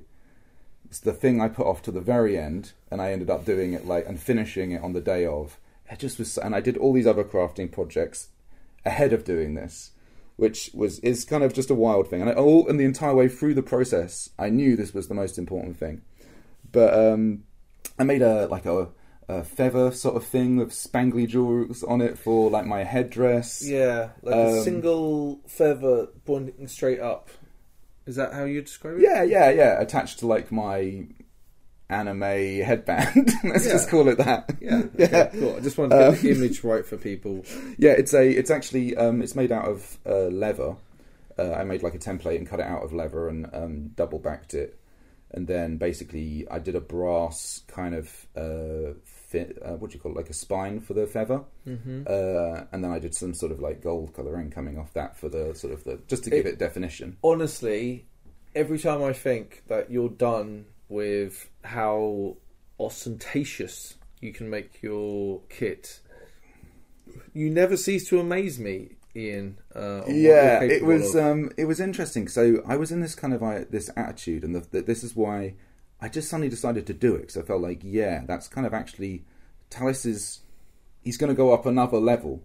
It's 0.86 1.00
the 1.00 1.14
thing 1.14 1.42
I 1.42 1.48
put 1.48 1.66
off 1.68 1.82
to 1.84 1.92
the 1.92 2.02
very 2.02 2.38
end, 2.38 2.74
and 2.92 3.02
I 3.02 3.12
ended 3.12 3.30
up 3.30 3.46
doing 3.46 3.74
it 3.74 3.88
like 3.88 4.08
and 4.08 4.20
finishing 4.20 4.72
it 4.72 4.84
on 4.84 4.94
the 4.94 5.02
day 5.02 5.26
of. 5.26 5.58
It 5.90 6.00
just 6.00 6.20
was, 6.20 6.38
and 6.38 6.56
I 6.56 6.62
did 6.62 6.78
all 6.78 6.94
these 6.94 7.08
other 7.08 7.24
crafting 7.24 7.72
projects 7.72 8.30
ahead 8.86 9.14
of 9.14 9.24
doing 9.24 9.54
this, 9.56 9.92
which 10.36 10.72
was 10.74 11.00
is 11.00 11.26
kind 11.26 11.44
of 11.44 11.54
just 11.54 11.70
a 11.70 11.76
wild 11.76 12.10
thing. 12.10 12.22
And 12.22 12.30
I, 12.30 12.34
all 12.34 12.68
and 12.68 12.80
the 12.80 12.86
entire 12.86 13.16
way 13.16 13.28
through 13.28 13.54
the 13.54 13.64
process, 13.64 14.30
I 14.38 14.50
knew 14.50 14.76
this 14.76 14.94
was 14.94 15.08
the 15.08 15.14
most 15.14 15.38
important 15.38 15.78
thing. 15.78 16.02
But 16.72 16.94
um, 16.94 17.44
I 18.00 18.04
made 18.04 18.22
a 18.22 18.48
like 18.48 18.66
a, 18.66 18.90
a 19.28 19.44
feather 19.44 19.92
sort 19.92 20.16
of 20.16 20.26
thing 20.26 20.58
with 20.58 20.72
spangly 20.72 21.28
jewels 21.28 21.84
on 21.84 22.02
it 22.02 22.18
for 22.18 22.50
like 22.50 22.66
my 22.66 22.84
headdress. 22.84 23.64
Yeah, 23.66 24.10
like 24.22 24.36
Um, 24.36 24.42
a 24.56 24.64
single 24.64 25.40
feather 25.48 26.08
pointing 26.26 26.68
straight 26.68 27.00
up. 27.00 27.30
Is 28.06 28.16
that 28.18 28.34
how 28.34 28.44
you 28.46 28.62
describe 28.62 28.98
it? 28.98 29.02
Yeah, 29.02 29.24
yeah, 29.24 29.50
yeah. 29.50 29.82
Attached 29.82 30.20
to 30.20 30.28
like 30.28 30.52
my 30.52 31.06
anime 31.90 32.22
headband. 32.22 33.32
Let's 33.44 33.66
Yeah. 33.66 33.72
just 33.74 33.90
call 33.90 34.08
it 34.10 34.18
that. 34.18 34.50
Yeah. 34.60 34.84
yeah. 34.98 35.28
Cool. 35.28 35.56
I 35.56 35.60
just 35.60 35.78
wanted 35.78 35.96
to 35.96 36.02
get 36.02 36.08
Um, 36.10 36.22
the 36.22 36.32
image 36.32 36.64
right 36.64 36.86
for 36.86 36.98
people. 36.98 37.46
Yeah, 37.78 37.92
it's 37.92 38.14
a. 38.14 38.28
It's 38.30 38.52
actually. 38.52 38.96
Um, 38.98 39.22
it's 39.22 39.36
made 39.36 39.52
out 39.52 39.68
of 39.68 39.98
uh, 40.06 40.28
leather. 40.28 40.76
Uh, 41.38 41.54
I 41.54 41.64
made 41.64 41.82
like 41.82 41.96
a 41.96 42.00
template 42.00 42.38
and 42.38 42.48
cut 42.48 42.60
it 42.60 42.66
out 42.66 42.84
of 42.84 42.94
leather 42.94 43.28
and 43.28 43.48
um, 43.54 43.88
double 43.96 44.20
backed 44.20 44.54
it, 44.54 44.78
and 45.32 45.48
then 45.48 45.78
basically 45.78 46.46
I 46.52 46.60
did 46.60 46.76
a 46.76 46.82
brass 46.82 47.62
kind 47.68 47.96
of 47.96 48.28
uh, 48.36 48.94
fit. 49.34 49.50
Uh, 49.66 49.74
what 49.80 49.90
do 49.92 49.96
you 49.96 50.02
call 50.02 50.12
it? 50.14 50.18
Like 50.22 50.30
a 50.30 50.34
spine 50.46 50.80
for 50.80 50.94
the 51.00 51.06
feather, 51.08 51.42
Mm-hmm. 51.68 52.04
uh, 52.08 52.66
and 52.72 52.80
then 52.84 52.92
I 52.98 53.00
did 53.06 53.14
some 53.16 53.34
sort 53.34 53.52
of 53.52 53.60
like 53.68 53.78
gold 53.90 54.14
colouring 54.18 54.50
coming 54.58 54.78
off 54.82 54.92
that 54.94 55.12
for 55.20 55.30
the 55.30 55.54
sort 55.62 55.74
of 55.74 55.84
the 55.84 55.96
just 56.08 56.24
to 56.26 56.30
give 56.30 56.46
It- 56.46 56.54
it 56.54 56.60
definition. 56.60 57.18
Honestly, 57.22 58.06
every 58.56 58.80
time 58.80 59.02
I 59.12 59.14
think 59.14 59.64
that 59.68 59.90
you're 59.94 60.10
done 60.32 60.66
with 60.90 61.50
how 61.64 62.38
ostentatious 62.80 63.96
you 64.22 64.32
can 64.32 64.50
make 64.50 64.82
your 64.82 65.42
kit, 65.50 66.00
you 67.34 67.50
never 67.50 67.76
cease 67.78 68.08
to 68.10 68.20
amaze 68.20 68.60
me, 68.60 68.90
Ian. 69.16 69.58
Uh, 69.76 69.80
on 69.80 70.00
what 70.02 70.08
you're 70.10 70.18
yeah 70.36 70.62
it 70.64 70.84
was 70.86 71.16
of. 71.16 71.26
um 71.26 71.52
it 71.58 71.66
was 71.66 71.80
interesting 71.80 72.28
so 72.28 72.62
i 72.68 72.76
was 72.76 72.92
in 72.92 73.00
this 73.02 73.16
kind 73.16 73.34
of 73.34 73.42
uh, 73.44 73.62
this 73.70 73.90
attitude 73.96 74.44
and 74.44 74.54
the, 74.56 74.62
the, 74.72 74.82
this 74.82 75.04
is 75.04 75.16
why 75.16 75.54
i 76.04 76.10
just 76.10 76.30
suddenly 76.30 76.50
decided 76.50 76.86
to 76.86 76.94
do 76.94 77.16
it 77.16 77.22
because 77.22 77.38
i 77.38 77.42
felt 77.42 77.62
like 77.62 77.80
yeah 77.84 78.22
that's 78.28 78.48
kind 78.48 78.68
of 78.68 78.74
actually 78.74 79.24
talis 79.72 80.06
is 80.06 80.42
he's 81.02 81.18
going 81.18 81.30
to 81.30 81.36
go 81.36 81.52
up 81.52 81.66
another 81.66 81.98
level 81.98 82.44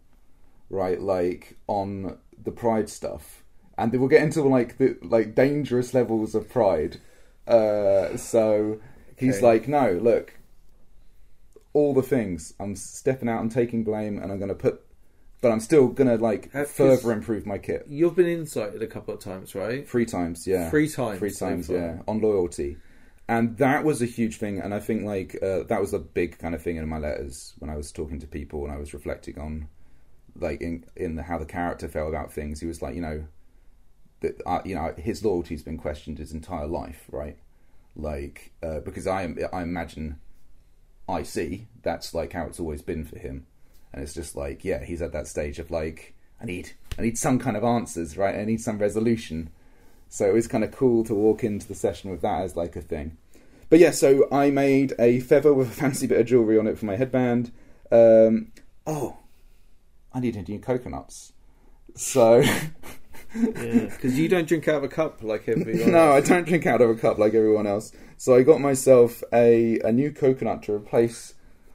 right 0.71 1.01
like 1.01 1.59
on 1.67 2.17
the 2.43 2.51
pride 2.51 2.89
stuff 2.89 3.43
and 3.79 3.93
they 3.93 3.99
will 3.99 4.09
get 4.09 4.23
into 4.23 4.43
like 4.43 4.77
the 4.77 4.99
like 5.03 5.35
dangerous 5.35 5.95
levels 5.95 6.35
of 6.35 6.51
pride. 6.51 6.99
Uh, 7.47 8.17
so 8.17 8.81
he's 9.17 9.41
like, 9.41 9.69
no, 9.69 9.93
look, 10.03 10.35
all 11.73 11.95
the 11.95 12.03
things. 12.03 12.53
I'm 12.61 12.75
stepping 12.75 13.29
out 13.29 13.41
and 13.41 13.51
taking 13.51 13.85
blame, 13.85 14.19
and 14.19 14.33
I'm 14.33 14.39
going 14.39 14.51
to 14.51 14.55
put, 14.55 14.85
but 15.41 15.53
I'm 15.53 15.61
still 15.61 15.87
going 15.87 16.09
to 16.09 16.23
like 16.23 16.51
further 16.67 17.13
improve 17.13 17.47
my 17.47 17.57
kit. 17.57 17.87
You've 17.89 18.17
been 18.17 18.27
insighted 18.27 18.83
a 18.83 18.87
couple 18.89 19.15
of 19.15 19.21
times, 19.21 19.55
right? 19.55 19.89
Three 19.89 20.05
times, 20.05 20.47
yeah. 20.47 20.69
Three 20.69 20.89
times 20.89 21.21
Three 21.21 21.31
times, 21.31 21.71
yeah. 21.71 22.01
On 22.09 22.21
loyalty. 22.21 22.77
And 23.29 23.59
that 23.59 23.85
was 23.85 24.01
a 24.01 24.07
huge 24.07 24.39
thing. 24.39 24.59
And 24.59 24.73
I 24.73 24.81
think, 24.81 25.05
like, 25.05 25.37
uh, 25.43 25.65
that 25.65 25.81
was 25.81 25.93
a 25.93 25.99
big 25.99 26.39
kind 26.39 26.55
of 26.55 26.63
thing 26.63 26.77
in 26.77 26.89
my 26.89 26.99
letters 26.99 27.53
when 27.59 27.71
I 27.71 27.77
was 27.77 27.93
talking 27.93 28.19
to 28.21 28.27
people 28.27 28.65
and 28.65 28.73
I 28.73 28.79
was 28.79 28.95
reflecting 28.95 29.39
on, 29.39 29.69
like, 30.35 30.63
in, 30.63 30.87
in 30.97 31.17
the, 31.17 31.25
how 31.25 31.37
the 31.37 31.45
character 31.45 31.89
felt 31.89 32.09
about 32.09 32.33
things. 32.33 32.61
He 32.61 32.67
was 32.67 32.81
like, 32.81 32.95
you 32.95 33.03
know, 33.03 33.25
that, 34.21 34.41
uh, 34.47 34.63
you 34.65 34.75
know, 34.75 34.95
his 34.97 35.23
loyalty's 35.23 35.63
been 35.63 35.77
questioned 35.77 36.19
his 36.19 36.33
entire 36.33 36.67
life, 36.67 37.05
right? 37.13 37.37
Like, 37.95 38.53
uh, 38.63 38.81
because 38.81 39.07
I, 39.07 39.29
I 39.53 39.63
imagine 39.63 40.19
I 41.07 41.23
see 41.23 41.67
that's 41.83 42.15
like 42.15 42.33
how 42.33 42.47
it's 42.47 42.61
always 42.61 42.81
been 42.81 43.05
for 43.05 43.19
him. 43.19 43.47
And 43.93 44.03
it's 44.03 44.15
just 44.15 44.37
like, 44.37 44.65
yeah, 44.65 44.85
he's 44.85 45.03
at 45.03 45.13
that 45.13 45.27
stage 45.27 45.59
of 45.59 45.71
like, 45.71 46.15
I 46.41 46.45
need, 46.45 46.73
I 46.99 47.03
need 47.03 47.19
some 47.19 47.39
kind 47.39 47.57
of 47.57 47.65
answers, 47.65 48.17
right? 48.17 48.37
I 48.37 48.45
need 48.45 48.61
some 48.61 48.79
resolution. 48.79 49.51
So 50.09 50.29
it 50.29 50.35
was 50.35 50.47
kind 50.49 50.65
of 50.65 50.73
cool 50.73 51.05
to 51.05 51.15
walk 51.15 51.45
into 51.45 51.67
the 51.69 51.75
session 51.75 52.11
with 52.11 52.23
that 52.23 52.43
as 52.43 52.57
like 52.57 52.77
a 52.77 52.81
thing. 52.81 53.17
But 53.71 53.79
yeah, 53.79 53.91
so 53.91 54.27
I 54.33 54.51
made 54.51 54.95
a 54.99 55.21
feather 55.21 55.53
with 55.53 55.69
a 55.69 55.73
fancy 55.73 56.07
bit 56.07 56.21
of 56.21 56.27
jewellery 56.27 56.59
on 56.59 56.67
it 56.67 56.79
for 56.79 56.87
my 56.87 56.97
headband. 56.97 57.53
Um, 57.93 58.53
oh, 58.87 59.19
I 60.13 60.21
needed 60.21 60.49
new 60.49 60.59
coconuts. 60.59 61.33
So 61.95 62.43
Yeah, 63.35 63.85
because 63.85 64.19
you 64.19 64.29
don't 64.29 64.49
drink 64.49 64.69
out 64.69 64.77
of 64.77 64.85
a 64.85 64.89
cup 64.89 65.23
like 65.23 65.49
everyone. 65.49 65.93
no, 65.93 66.13
I 66.13 66.17
else. 66.17 66.29
don't 66.29 66.47
drink 66.47 66.67
out 66.67 66.81
of 66.81 66.91
a 66.91 66.95
cup 66.95 67.19
like 67.19 67.35
everyone 67.35 67.67
else. 67.67 67.93
So 68.17 68.35
I 68.35 68.43
got 68.43 68.61
myself 68.61 69.23
a, 69.33 69.79
a 69.81 69.93
new 69.93 70.13
coconut 70.13 70.63
to 70.65 70.73
replace 70.73 71.35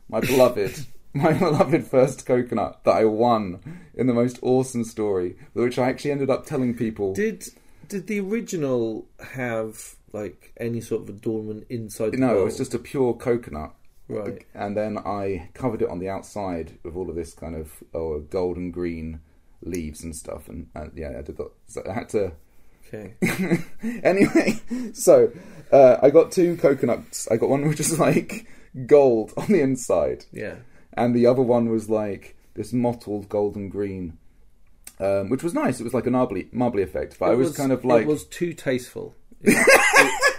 my 0.10 0.20
beloved, 0.20 0.86
my 1.14 1.34
beloved 1.34 1.86
first 1.86 2.26
coconut 2.26 2.84
that 2.86 2.96
I 2.96 3.06
won 3.06 3.60
in 3.94 4.08
the 4.08 4.14
most 4.14 4.40
awesome 4.42 4.84
story, 4.84 5.36
which 5.54 5.78
I 5.78 5.90
actually 5.90 6.12
ended 6.12 6.30
up 6.30 6.46
telling 6.46 6.76
people. 6.76 7.14
Did 7.14 7.46
did 7.88 8.08
the 8.08 8.20
original 8.20 9.08
have 9.34 9.96
like 10.12 10.54
any 10.58 10.82
sort 10.82 11.04
of 11.04 11.10
adornment 11.10 11.66
inside? 11.70 12.14
The 12.14 12.18
no, 12.18 12.42
it 12.42 12.44
was 12.46 12.58
just 12.58 12.74
a 12.74 12.80
pure 12.80 13.14
coconut. 13.14 13.74
right. 14.08 14.46
And 14.54 14.76
then 14.78 14.98
I 14.98 15.50
covered 15.54 15.82
it 15.82 15.90
on 15.90 16.00
the 16.00 16.10
outside 16.10 16.78
with 16.84 16.96
all 16.96 17.10
of 17.10 17.16
this 17.16 17.34
kind 17.34 17.56
of 17.56 17.84
oh, 17.94 18.20
gold 18.20 18.58
and 18.58 18.74
green 18.74 19.20
leaves 19.62 20.04
and 20.04 20.16
stuff. 20.16 20.48
And, 20.50 20.68
and 20.76 20.92
yeah, 20.96 21.14
I 21.18 21.22
did 21.22 21.38
that. 21.38 21.52
So 21.68 21.84
I 21.90 21.94
had 21.94 22.10
to. 22.10 22.32
Okay. 22.88 23.16
anyway, 24.04 24.60
so 24.94 25.32
uh, 25.72 25.98
I 26.02 26.10
got 26.12 26.32
two 26.32 26.58
coconuts. 26.58 27.28
I 27.32 27.38
got 27.38 27.50
one 27.50 27.68
which 27.68 27.80
is 27.80 28.00
like 28.00 28.46
gold 28.86 29.34
on 29.38 29.48
the 29.48 29.62
inside, 29.62 30.26
Yeah. 30.32 30.56
and 30.94 31.16
the 31.16 31.26
other 31.26 31.42
one 31.42 31.70
was 31.70 31.90
like 31.90 32.36
this 32.54 32.72
mottled 32.72 33.30
golden 33.30 33.70
green, 33.70 34.18
um, 35.00 35.30
which 35.30 35.44
was 35.44 35.54
nice. 35.54 35.80
It 35.80 35.84
was 35.84 35.94
like 35.94 36.06
a 36.08 36.12
marbly, 36.12 36.48
marbly 36.52 36.84
effect, 36.84 37.18
but 37.20 37.30
I 37.30 37.34
It 37.34 37.38
was, 37.38 37.56
kind 37.58 37.72
of 37.72 37.84
like, 37.86 38.04
it 38.04 38.08
was 38.08 38.26
too 38.26 38.54
tasteful. 38.54 39.16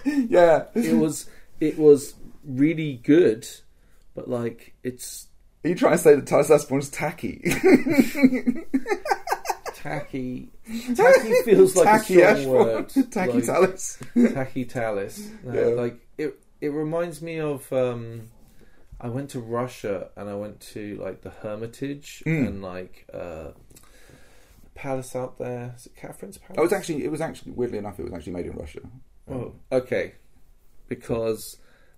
yeah. 0.04 0.64
It 0.74 0.96
was 0.96 1.28
it 1.60 1.78
was 1.78 2.14
really 2.44 2.94
good, 3.02 3.46
but 4.14 4.28
like 4.28 4.74
it's 4.82 5.28
Are 5.64 5.68
you 5.68 5.74
trying 5.74 5.92
to 5.92 5.98
say 5.98 6.14
that 6.14 6.24
Aspon 6.26 6.76
was 6.76 6.90
tacky? 6.90 7.42
tacky. 9.74 10.48
Tacky 10.94 11.32
feels 11.44 11.76
like 11.76 11.84
tacky 11.84 12.20
a 12.20 12.36
strong 12.40 12.48
word. 12.48 12.88
Tacky 13.10 13.32
like, 13.32 13.44
Talis. 13.44 13.98
Tacky 14.32 14.64
Talis. 14.64 15.30
No, 15.42 15.52
Yeah. 15.52 15.74
Like 15.74 16.00
it. 16.18 16.38
It 16.60 16.68
reminds 16.70 17.20
me 17.20 17.40
of. 17.40 17.70
Um, 17.72 18.28
I 19.00 19.08
went 19.08 19.30
to 19.30 19.40
Russia 19.40 20.08
and 20.16 20.30
I 20.30 20.34
went 20.34 20.60
to 20.72 20.96
like 20.96 21.20
the 21.20 21.30
Hermitage 21.30 22.22
Mm. 22.26 22.46
and 22.46 22.62
like 22.62 23.06
uh, 23.12 23.48
palace 24.74 25.14
out 25.16 25.38
there. 25.38 25.74
Is 25.76 25.86
it 25.86 25.96
Catherine's 25.96 26.38
Palace? 26.38 26.56
Oh, 26.58 26.64
it's 26.64 26.72
actually, 26.72 27.04
it 27.04 27.10
was 27.10 27.20
actually 27.20 27.52
weirdly 27.52 27.78
enough, 27.78 27.98
it 27.98 28.04
was 28.04 28.12
actually 28.12 28.32
made 28.32 28.46
in 28.46 28.52
Russia. 28.56 28.80
Oh, 29.30 29.52
okay. 29.72 30.14
Because 30.88 31.56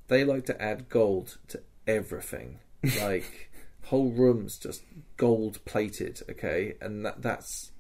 they 0.09 0.25
like 0.25 0.47
to 0.47 0.63
add 0.63 0.89
gold 0.89 1.39
to 1.49 1.63
everything. 1.87 2.61
Like 3.03 3.51
whole 3.85 4.11
rooms 4.13 4.59
just 4.59 4.83
gold 5.17 5.65
plated, 5.65 6.21
okay? 6.31 6.75
And 6.81 7.05
that 7.05 7.21
that's 7.23 7.73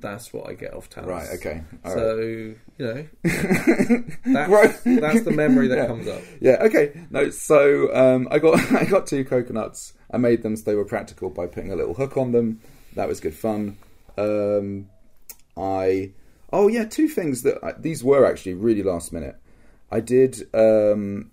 that's 0.00 0.32
what 0.32 0.48
I 0.48 0.54
get 0.54 0.72
off 0.74 0.88
Talis. 0.88 1.08
Right. 1.08 1.28
Okay. 1.34 1.62
All 1.84 1.94
right. 1.94 1.98
so, 1.98 2.16
you 2.20 2.58
know, 2.78 3.08
that's, 4.26 4.48
Gross. 4.48 4.80
that's 4.84 5.22
the 5.22 5.32
memory 5.32 5.68
that 5.68 5.76
Yeah. 5.78 5.86
comes 5.86 6.06
up. 6.08 6.22
Yeah. 6.40 6.56
Okay. 6.62 6.92
No. 7.10 7.30
So 7.30 7.92
um, 7.94 8.28
I 8.30 8.38
got 8.38 8.60
I 8.72 8.84
got 8.84 9.06
two 9.08 9.24
coconuts. 9.24 9.94
I 10.12 10.18
made 10.18 10.42
them 10.42 10.54
so 10.56 10.62
they 10.64 10.74
were 10.76 10.84
practical 10.84 11.30
by 11.30 11.46
putting 11.46 11.72
a 11.72 11.76
little 11.76 11.94
hook 11.94 12.16
on 12.16 12.30
them. 12.32 12.60
That 12.94 13.08
was 13.08 13.18
good 13.20 13.34
fun. 13.34 13.78
Um, 14.16 14.88
I 15.56 16.12
oh 16.52 16.68
yeah, 16.68 16.84
two 16.84 17.08
things 17.08 17.42
that 17.42 17.58
I, 17.62 17.72
these 17.78 18.04
were 18.04 18.24
actually 18.26 18.54
really 18.54 18.82
last 18.82 19.12
minute. 19.12 19.36
I 19.90 20.00
did 20.00 20.48
um, 20.54 21.30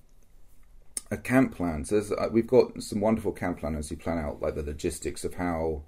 a 1.11 1.17
camp 1.17 1.55
plan. 1.55 1.85
So 1.85 2.01
uh, 2.17 2.29
we've 2.31 2.47
got 2.47 2.81
some 2.81 3.01
wonderful 3.01 3.31
camp 3.31 3.59
planners 3.59 3.89
who 3.89 3.95
plan 3.95 4.17
out 4.17 4.41
like 4.41 4.55
the 4.55 4.63
logistics 4.63 5.23
of 5.23 5.35
how 5.35 5.83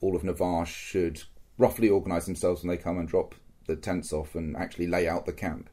all 0.00 0.16
of 0.16 0.24
Navarr 0.24 0.66
should 0.66 1.22
roughly 1.58 1.88
organise 1.88 2.26
themselves 2.26 2.62
when 2.62 2.74
they 2.74 2.82
come 2.82 2.98
and 2.98 3.08
drop 3.08 3.34
the 3.66 3.76
tents 3.76 4.12
off 4.12 4.34
and 4.34 4.56
actually 4.56 4.86
lay 4.86 5.08
out 5.08 5.26
the 5.26 5.32
camp, 5.32 5.70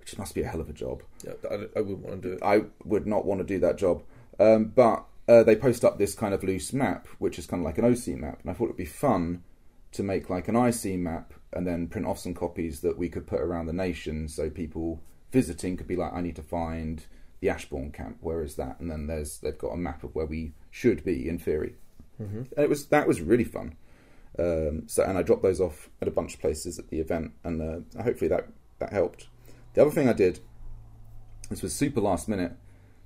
which 0.00 0.18
must 0.18 0.34
be 0.34 0.42
a 0.42 0.46
hell 0.48 0.60
of 0.60 0.68
a 0.68 0.72
job. 0.72 1.02
Yeah, 1.24 1.32
I, 1.50 1.54
I 1.76 1.80
wouldn't 1.80 2.00
want 2.00 2.22
to 2.22 2.28
do 2.28 2.34
it. 2.34 2.42
I 2.42 2.64
would 2.84 3.06
not 3.06 3.24
want 3.24 3.40
to 3.40 3.46
do 3.46 3.58
that 3.60 3.78
job. 3.78 4.02
Um, 4.38 4.66
but 4.66 5.04
uh, 5.28 5.42
they 5.42 5.56
post 5.56 5.84
up 5.84 5.98
this 5.98 6.14
kind 6.14 6.34
of 6.34 6.42
loose 6.42 6.72
map, 6.72 7.06
which 7.18 7.38
is 7.38 7.46
kind 7.46 7.62
of 7.62 7.64
like 7.64 7.78
an 7.78 7.84
OC 7.84 8.18
map, 8.18 8.40
and 8.42 8.50
I 8.50 8.54
thought 8.54 8.64
it'd 8.64 8.76
be 8.76 8.84
fun 8.84 9.42
to 9.94 10.02
make 10.02 10.28
like 10.28 10.48
an 10.48 10.56
IC 10.56 10.98
map 10.98 11.32
and 11.52 11.66
then 11.66 11.86
print 11.88 12.06
off 12.06 12.18
some 12.18 12.34
copies 12.34 12.80
that 12.80 12.98
we 12.98 13.08
could 13.08 13.26
put 13.26 13.40
around 13.40 13.66
the 13.66 13.72
nation, 13.72 14.28
so 14.28 14.50
people 14.50 15.00
visiting 15.30 15.76
could 15.76 15.86
be 15.86 15.96
like, 15.96 16.12
I 16.12 16.20
need 16.20 16.36
to 16.36 16.42
find 16.42 17.04
the 17.40 17.48
Ashbourne 17.48 17.92
camp. 17.92 18.18
Where 18.20 18.42
is 18.42 18.56
that? 18.56 18.80
And 18.80 18.90
then 18.90 19.06
there's 19.06 19.38
they've 19.38 19.56
got 19.56 19.72
a 19.72 19.76
map 19.76 20.02
of 20.04 20.14
where 20.14 20.26
we 20.26 20.52
should 20.70 21.04
be 21.04 21.28
in 21.28 21.38
theory. 21.38 21.76
And 22.56 22.64
it 22.64 22.68
was 22.68 22.86
that 22.86 23.06
was 23.06 23.20
really 23.20 23.44
fun. 23.44 23.76
Um, 24.36 24.84
so 24.86 25.04
and 25.04 25.16
I 25.16 25.22
dropped 25.22 25.42
those 25.42 25.60
off 25.60 25.90
at 26.02 26.08
a 26.08 26.12
bunch 26.12 26.34
of 26.34 26.40
places 26.40 26.78
at 26.78 26.88
the 26.88 26.98
event, 26.98 27.32
and 27.44 27.62
uh, 27.62 28.02
hopefully 28.02 28.28
that 28.28 28.48
that 28.80 28.92
helped. 28.92 29.28
The 29.74 29.82
other 29.82 29.90
thing 29.90 30.08
I 30.08 30.12
did, 30.12 30.40
this 31.50 31.62
was 31.62 31.72
super 31.72 32.00
last 32.00 32.28
minute 32.28 32.52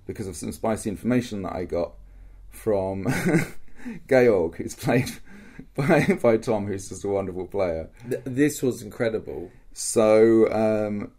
because 0.06 0.26
of 0.26 0.36
some 0.36 0.52
spicy 0.52 0.88
information 0.88 1.42
that 1.42 1.54
I 1.54 1.64
got 1.64 1.92
from 2.50 3.04
Georg, 4.08 4.56
who's 4.56 4.74
played 4.74 5.10
by 5.78 6.18
by 6.22 6.36
Tom, 6.36 6.66
who's 6.66 6.88
just 6.88 7.04
a 7.04 7.08
wonderful 7.08 7.46
player. 7.46 7.88
Th- 8.08 8.22
This 8.24 8.62
was 8.62 8.82
incredible. 8.82 9.50
So 9.72 10.50
um, 10.52 11.12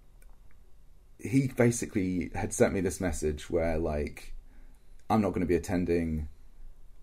he 1.18 1.48
basically 1.48 2.30
had 2.36 2.54
sent 2.54 2.74
me 2.74 2.82
this 2.82 3.00
message 3.02 3.50
where 3.50 3.78
like 3.78 4.34
I'm 5.10 5.22
not 5.22 5.30
going 5.30 5.42
to 5.42 5.48
be 5.48 5.56
attending. 5.56 6.28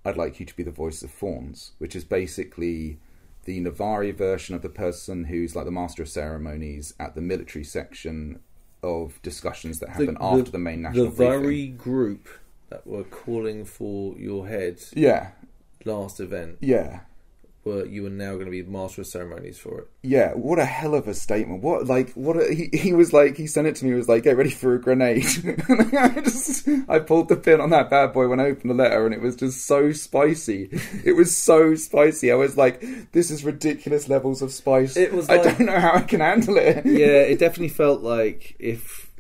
I'd 0.04 0.16
like 0.16 0.38
you 0.38 0.46
to 0.46 0.54
be 0.56 0.62
the 0.62 0.70
voice 0.70 1.02
of 1.02 1.10
Fawns, 1.10 1.72
which 1.78 1.96
is 1.96 2.04
basically 2.04 2.98
the 3.44 3.60
Navarri 3.64 4.14
version 4.14 4.54
of 4.54 4.62
the 4.62 4.68
person 4.68 5.24
who's 5.24 5.56
like 5.56 5.64
the 5.64 5.70
master 5.72 6.02
of 6.02 6.08
ceremonies 6.08 6.94
at 7.00 7.14
the 7.16 7.20
military 7.20 7.64
section 7.64 8.38
of 8.84 9.20
discussions 9.22 9.80
that 9.80 9.88
happen 9.88 10.16
after 10.20 10.50
the, 10.52 10.58
main 10.58 10.82
national 10.82 11.06
The 11.06 11.10
briefing. 11.16 11.40
very 11.42 11.66
group 11.68 12.28
that 12.70 12.86
were 12.86 13.02
calling 13.04 13.64
for 13.64 14.16
your 14.16 14.46
head 14.46 14.80
Yeah, 14.94 15.30
last 15.84 16.20
event 16.20 16.58
yeah. 16.60 17.00
Were 17.66 17.84
you 17.84 18.04
were 18.04 18.10
now 18.10 18.32
going 18.34 18.46
to 18.46 18.50
be 18.50 18.62
master 18.62 19.02
of 19.02 19.06
ceremonies 19.06 19.58
for 19.58 19.80
it. 19.80 19.88
Yeah, 20.02 20.32
what 20.32 20.58
a 20.58 20.64
hell 20.64 20.94
of 20.94 21.08
a 21.08 21.14
statement. 21.14 21.62
What 21.62 21.86
like 21.86 22.12
what 22.12 22.36
a, 22.36 22.54
he 22.54 22.70
he 22.76 22.92
was 22.92 23.12
like 23.12 23.36
he 23.36 23.46
sent 23.46 23.66
it 23.66 23.76
to 23.76 23.84
me 23.84 23.90
he 23.90 23.96
was 23.96 24.08
like 24.08 24.22
get 24.22 24.36
ready 24.36 24.50
for 24.50 24.74
a 24.74 24.80
grenade. 24.80 25.26
and 25.68 25.98
I 25.98 26.20
just 26.20 26.68
I 26.88 27.00
pulled 27.00 27.28
the 27.28 27.36
pin 27.36 27.60
on 27.60 27.70
that 27.70 27.90
bad 27.90 28.12
boy 28.12 28.28
when 28.28 28.40
I 28.40 28.46
opened 28.46 28.70
the 28.70 28.74
letter 28.74 29.04
and 29.04 29.14
it 29.14 29.20
was 29.20 29.36
just 29.36 29.66
so 29.66 29.92
spicy. 29.92 30.70
It 31.04 31.16
was 31.16 31.36
so 31.36 31.74
spicy. 31.74 32.32
I 32.32 32.36
was 32.36 32.56
like 32.56 33.12
this 33.12 33.30
is 33.30 33.44
ridiculous 33.44 34.08
levels 34.08 34.40
of 34.40 34.52
spice. 34.52 34.96
It 34.96 35.12
was 35.12 35.28
I 35.28 35.38
don't 35.38 35.60
know 35.60 35.78
how 35.78 35.94
I 35.94 36.02
can 36.02 36.20
handle 36.20 36.56
it. 36.56 36.86
yeah, 36.86 37.22
it 37.22 37.38
definitely 37.40 37.68
felt 37.68 38.02
like 38.02 38.56
if 38.58 39.10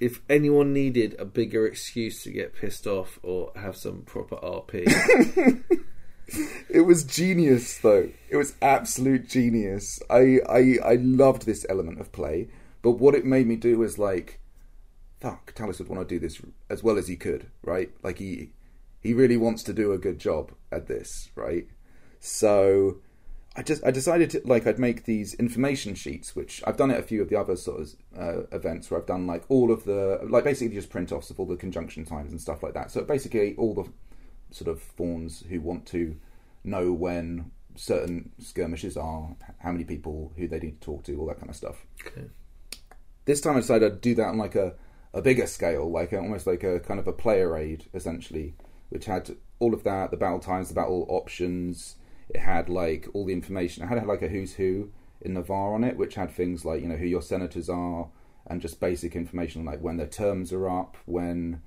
if 0.00 0.22
anyone 0.30 0.72
needed 0.72 1.14
a 1.18 1.26
bigger 1.26 1.66
excuse 1.66 2.22
to 2.22 2.30
get 2.30 2.54
pissed 2.54 2.86
off 2.86 3.18
or 3.22 3.52
have 3.54 3.76
some 3.76 4.00
proper 4.02 4.36
RP, 4.36 4.86
It 6.68 6.82
was 6.82 7.04
genius, 7.04 7.78
though. 7.78 8.10
It 8.28 8.36
was 8.36 8.54
absolute 8.62 9.28
genius. 9.28 10.00
I, 10.08 10.38
I 10.48 10.78
I 10.84 10.94
loved 10.94 11.46
this 11.46 11.66
element 11.68 12.00
of 12.00 12.12
play, 12.12 12.48
but 12.82 12.92
what 12.92 13.14
it 13.14 13.24
made 13.24 13.46
me 13.46 13.56
do 13.56 13.78
was 13.78 13.98
like, 13.98 14.40
fuck, 15.20 15.52
Talis 15.54 15.78
would 15.78 15.88
want 15.88 16.06
to 16.08 16.14
do 16.14 16.18
this 16.18 16.40
as 16.68 16.82
well 16.82 16.98
as 16.98 17.08
he 17.08 17.16
could, 17.16 17.50
right? 17.62 17.90
Like 18.02 18.18
he 18.18 18.52
he 19.00 19.14
really 19.14 19.36
wants 19.36 19.62
to 19.64 19.72
do 19.72 19.92
a 19.92 19.98
good 19.98 20.18
job 20.18 20.52
at 20.70 20.86
this, 20.86 21.30
right? 21.34 21.66
So 22.20 22.98
I 23.56 23.62
just 23.62 23.84
I 23.84 23.90
decided 23.90 24.30
to 24.30 24.42
like 24.44 24.66
I'd 24.66 24.78
make 24.78 25.04
these 25.04 25.34
information 25.34 25.94
sheets, 25.94 26.36
which 26.36 26.62
I've 26.66 26.76
done 26.76 26.90
at 26.90 27.00
a 27.00 27.02
few 27.02 27.20
of 27.20 27.28
the 27.28 27.36
other 27.36 27.56
sort 27.56 27.80
of 27.80 27.94
uh, 28.16 28.42
events 28.52 28.90
where 28.90 29.00
I've 29.00 29.06
done 29.06 29.26
like 29.26 29.44
all 29.48 29.72
of 29.72 29.84
the 29.84 30.20
like 30.22 30.44
basically 30.44 30.76
just 30.76 30.90
print 30.90 31.10
offs 31.12 31.30
of 31.30 31.40
all 31.40 31.46
the 31.46 31.56
conjunction 31.56 32.04
times 32.04 32.30
and 32.30 32.40
stuff 32.40 32.62
like 32.62 32.74
that. 32.74 32.90
So 32.90 33.02
basically 33.02 33.54
all 33.56 33.74
the 33.74 33.90
sort 34.50 34.68
of 34.68 34.80
fawns 34.80 35.44
who 35.48 35.60
want 35.60 35.86
to 35.86 36.16
know 36.64 36.92
when 36.92 37.50
certain 37.76 38.30
skirmishes 38.38 38.96
are, 38.96 39.36
how 39.58 39.72
many 39.72 39.84
people, 39.84 40.32
who 40.36 40.48
they 40.48 40.58
need 40.58 40.80
to 40.80 40.84
talk 40.84 41.04
to, 41.04 41.18
all 41.18 41.26
that 41.26 41.38
kind 41.38 41.50
of 41.50 41.56
stuff. 41.56 41.86
Okay. 42.06 42.26
This 43.24 43.40
time 43.40 43.56
I 43.56 43.60
decided 43.60 43.92
I'd 43.92 44.00
do 44.00 44.14
that 44.16 44.28
on 44.28 44.38
like 44.38 44.54
a, 44.54 44.74
a 45.14 45.22
bigger 45.22 45.46
scale, 45.46 45.90
like 45.90 46.12
a, 46.12 46.18
almost 46.18 46.46
like 46.46 46.62
a 46.62 46.80
kind 46.80 47.00
of 47.00 47.06
a 47.06 47.12
player 47.12 47.56
aid 47.56 47.84
essentially, 47.94 48.54
which 48.88 49.06
had 49.06 49.36
all 49.58 49.74
of 49.74 49.84
that, 49.84 50.10
the 50.10 50.16
battle 50.16 50.40
times, 50.40 50.68
the 50.68 50.74
battle 50.74 51.06
options. 51.08 51.96
It 52.28 52.40
had 52.40 52.68
like 52.68 53.08
all 53.12 53.26
the 53.26 53.32
information. 53.32 53.84
It 53.84 53.88
had 53.88 54.06
like 54.06 54.22
a 54.22 54.28
who's 54.28 54.54
who 54.54 54.90
in 55.20 55.34
Navarr 55.34 55.74
on 55.74 55.84
it, 55.84 55.96
which 55.96 56.14
had 56.14 56.30
things 56.30 56.64
like 56.64 56.82
you 56.82 56.88
know 56.88 56.96
who 56.96 57.06
your 57.06 57.22
senators 57.22 57.68
are 57.68 58.08
and 58.46 58.60
just 58.60 58.80
basic 58.80 59.14
information 59.14 59.64
like 59.64 59.80
when 59.80 59.96
their 59.96 60.06
terms 60.06 60.52
are 60.52 60.68
up, 60.68 60.96
when 61.06 61.60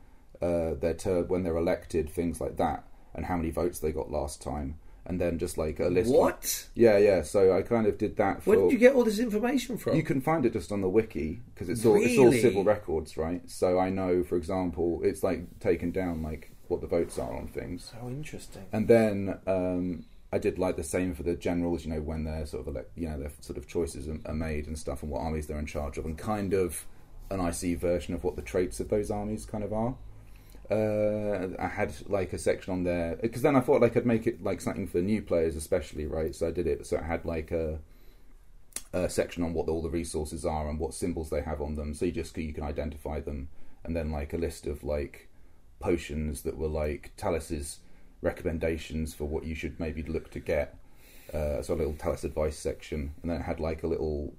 uh, 0.43 0.73
their 0.75 0.93
ter- 0.93 1.23
when 1.23 1.43
they're 1.43 1.57
elected, 1.57 2.09
things 2.09 2.39
like 2.41 2.57
that, 2.57 2.83
and 3.15 3.25
how 3.25 3.37
many 3.37 3.51
votes 3.51 3.79
they 3.79 3.91
got 3.91 4.11
last 4.11 4.41
time, 4.41 4.69
and 5.05 5.19
then 5.21 5.37
just 5.37 5.57
like 5.57 5.79
a 5.79 5.87
list. 5.87 6.11
What? 6.11 6.67
yeah, 6.75 6.97
yeah. 6.97 7.21
So 7.23 7.55
I 7.57 7.61
kind 7.61 7.87
of 7.87 7.97
did 7.97 8.17
that 8.17 8.43
for. 8.43 8.49
Where 8.51 8.59
did 8.63 8.71
you 8.73 8.77
get 8.79 8.93
all 8.95 9.03
this 9.03 9.19
information 9.19 9.77
from? 9.77 9.95
You 9.95 10.03
can 10.03 10.21
find 10.21 10.45
it 10.45 10.53
just 10.53 10.71
on 10.71 10.81
the 10.81 10.89
wiki 10.89 11.41
because 11.53 11.69
it's 11.69 11.85
all 11.85 11.95
it's 12.01 12.17
all 12.17 12.25
Really? 12.25 12.41
civil 12.41 12.63
records, 12.63 13.17
right? 13.17 13.41
So 13.49 13.79
I 13.79 13.89
know, 13.89 14.23
for 14.23 14.35
example, 14.37 15.01
it's 15.03 15.23
like 15.23 15.59
taken 15.59 15.91
down 15.91 16.21
like 16.23 16.51
what 16.69 16.81
the 16.81 16.87
votes 16.87 17.19
are 17.19 17.33
on 17.35 17.47
things, 17.47 17.91
So 17.91 18.07
interesting. 18.09 18.65
and 18.71 18.87
then 18.87 19.37
um, 19.45 20.05
I 20.31 20.39
did 20.39 20.57
like 20.57 20.75
the 20.77 20.83
same 20.83 21.13
for 21.13 21.23
the 21.23 21.35
generals. 21.35 21.85
You 21.85 21.91
know, 21.93 22.01
when 22.01 22.23
their 22.23 22.45
sort 22.45 22.61
of 22.61 22.67
elect, 22.73 22.91
you 22.95 23.07
know, 23.09 23.19
their 23.19 23.31
sort 23.41 23.57
of 23.57 23.67
choices 23.67 24.07
are, 24.07 24.19
are 24.25 24.33
made 24.33 24.67
and 24.67 24.77
stuff, 24.79 25.03
and 25.03 25.11
what 25.11 25.21
armies 25.21 25.45
they're 25.47 25.59
in 25.59 25.65
charge 25.67 25.97
of, 25.99 26.05
and 26.05 26.17
kind 26.17 26.53
of 26.53 26.85
an 27.29 27.39
IC 27.39 27.79
version 27.79 28.13
of 28.13 28.23
what 28.23 28.35
the 28.35 28.41
traits 28.41 28.79
of 28.79 28.87
those 28.89 29.11
armies 29.11 29.45
kind 29.45 29.63
of 29.63 29.71
are. 29.73 29.95
Uh, 30.71 31.49
I 31.59 31.67
had 31.67 31.93
like 32.07 32.31
a 32.33 32.37
section 32.37 32.71
on 32.71 32.83
there 32.83 33.17
because 33.21 33.41
then 33.41 33.55
I 33.55 33.59
thought 33.59 33.81
like 33.81 33.97
I'd 33.97 34.05
make 34.05 34.27
it 34.27 34.41
like 34.41 34.61
something 34.61 34.87
for 34.87 34.99
new 34.99 35.21
players, 35.21 35.55
especially 35.55 36.05
right. 36.05 36.33
So 36.33 36.47
I 36.47 36.51
did 36.51 36.67
it 36.67 36.85
so 36.85 36.97
I 36.97 37.03
had 37.03 37.25
like 37.25 37.51
a, 37.51 37.79
a 38.93 39.09
section 39.09 39.43
on 39.43 39.53
what 39.53 39.67
all 39.67 39.81
the 39.81 39.89
resources 39.89 40.45
are 40.45 40.69
and 40.69 40.79
what 40.79 40.93
symbols 40.93 41.29
they 41.29 41.41
have 41.41 41.61
on 41.61 41.75
them. 41.75 41.93
So 41.93 42.05
you 42.05 42.11
just 42.11 42.37
you 42.37 42.53
can 42.53 42.63
identify 42.63 43.19
them, 43.19 43.49
and 43.83 43.95
then 43.95 44.11
like 44.11 44.33
a 44.33 44.37
list 44.37 44.65
of 44.65 44.83
like 44.83 45.29
potions 45.79 46.43
that 46.43 46.57
were 46.57 46.69
like 46.69 47.11
Talis's 47.17 47.79
recommendations 48.21 49.13
for 49.13 49.25
what 49.25 49.43
you 49.43 49.55
should 49.55 49.79
maybe 49.79 50.01
look 50.01 50.31
to 50.31 50.39
get. 50.39 50.77
Uh, 51.33 51.61
so 51.61 51.73
a 51.73 51.75
little 51.75 51.93
Talis 51.93 52.23
advice 52.23 52.57
section, 52.57 53.13
and 53.21 53.29
then 53.29 53.41
it 53.41 53.43
had 53.43 53.59
like 53.59 53.83
a 53.83 53.87
little 53.87 54.33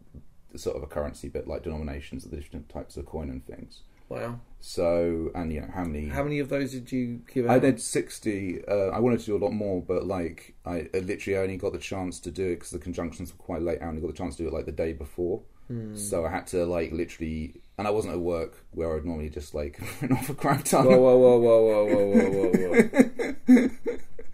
sort 0.56 0.76
of 0.76 0.82
a 0.82 0.86
currency 0.86 1.28
bit, 1.28 1.46
like 1.46 1.64
denominations 1.64 2.24
of 2.24 2.30
the 2.30 2.36
different 2.38 2.68
types 2.68 2.96
of 2.96 3.04
coin 3.04 3.28
and 3.28 3.44
things. 3.46 3.82
Wow. 4.08 4.40
So 4.60 5.30
and 5.34 5.52
you 5.52 5.60
know 5.60 5.68
how 5.74 5.84
many? 5.84 6.08
How 6.08 6.22
many 6.22 6.38
of 6.38 6.48
those 6.48 6.72
did 6.72 6.90
you 6.90 7.20
give 7.32 7.46
out? 7.46 7.52
I 7.52 7.58
did 7.58 7.80
sixty. 7.80 8.64
Uh, 8.66 8.88
I 8.88 8.98
wanted 8.98 9.20
to 9.20 9.26
do 9.26 9.36
a 9.36 9.42
lot 9.44 9.52
more, 9.52 9.82
but 9.82 10.06
like 10.06 10.54
I, 10.64 10.88
I 10.94 11.00
literally 11.00 11.36
only 11.38 11.56
got 11.58 11.72
the 11.72 11.78
chance 11.78 12.18
to 12.20 12.30
do 12.30 12.46
it 12.46 12.56
because 12.56 12.70
the 12.70 12.78
conjunctions 12.78 13.30
were 13.30 13.44
quite 13.44 13.60
late. 13.60 13.80
I 13.82 13.86
only 13.86 14.00
got 14.00 14.06
the 14.06 14.16
chance 14.16 14.36
to 14.36 14.42
do 14.42 14.48
it 14.48 14.54
like 14.54 14.64
the 14.64 14.72
day 14.72 14.94
before, 14.94 15.42
mm. 15.70 15.98
so 15.98 16.24
I 16.24 16.30
had 16.30 16.46
to 16.48 16.64
like 16.64 16.92
literally. 16.92 17.60
And 17.76 17.88
I 17.88 17.90
wasn't 17.90 18.14
at 18.14 18.20
work 18.20 18.64
where 18.70 18.96
I'd 18.96 19.04
normally 19.04 19.28
just 19.28 19.52
like 19.54 19.80
run 20.00 20.12
off 20.12 20.30
a 20.30 20.34
crap 20.34 20.64
ton. 20.64 20.86
Whoa, 20.86 20.96
whoa, 20.96 21.16
whoa, 21.18 21.38
whoa, 21.38 21.84
whoa, 21.84 22.06
whoa, 22.06 22.52
whoa, 22.54 23.70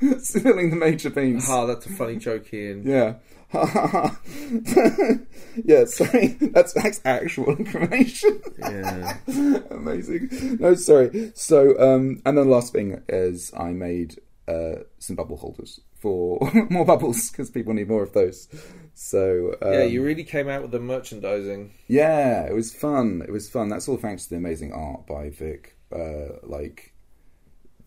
whoa! 0.04 0.18
Spilling 0.20 0.70
the 0.70 0.76
major 0.76 1.10
beans. 1.10 1.46
Ah, 1.48 1.66
that's 1.66 1.86
a 1.86 1.90
funny 1.90 2.16
joke, 2.16 2.52
Ian. 2.54 2.86
Yeah. 2.86 3.14
yeah, 5.64 5.84
sorry. 5.86 6.28
That's, 6.40 6.72
that's 6.72 7.00
actual 7.04 7.56
information. 7.56 8.40
Yeah. 8.58 9.16
Amazing. 9.70 10.58
No, 10.60 10.74
sorry. 10.74 11.32
So, 11.34 11.78
um, 11.78 12.22
and 12.24 12.38
then 12.38 12.46
the 12.46 12.52
last 12.52 12.72
thing 12.72 13.02
is 13.08 13.52
I 13.56 13.72
made 13.72 14.20
uh, 14.46 14.82
some 14.98 15.16
bubble 15.16 15.36
holders 15.36 15.80
for 15.98 16.38
more 16.70 16.84
bubbles 16.84 17.30
because 17.30 17.50
people 17.50 17.74
need 17.74 17.88
more 17.88 18.02
of 18.02 18.12
those. 18.12 18.48
So, 18.94 19.56
um, 19.62 19.72
yeah, 19.72 19.82
you 19.82 20.04
really 20.04 20.24
came 20.24 20.48
out 20.48 20.62
with 20.62 20.70
the 20.70 20.80
merchandising. 20.80 21.72
yeah, 21.88 22.44
it 22.44 22.54
was 22.54 22.72
fun. 22.72 23.22
It 23.26 23.32
was 23.32 23.48
fun. 23.48 23.68
That's 23.68 23.88
all 23.88 23.96
thanks 23.96 24.24
to 24.24 24.30
the 24.30 24.36
amazing 24.36 24.72
art 24.72 25.06
by 25.06 25.30
Vic. 25.30 25.76
Uh, 25.92 26.36
like, 26.44 26.89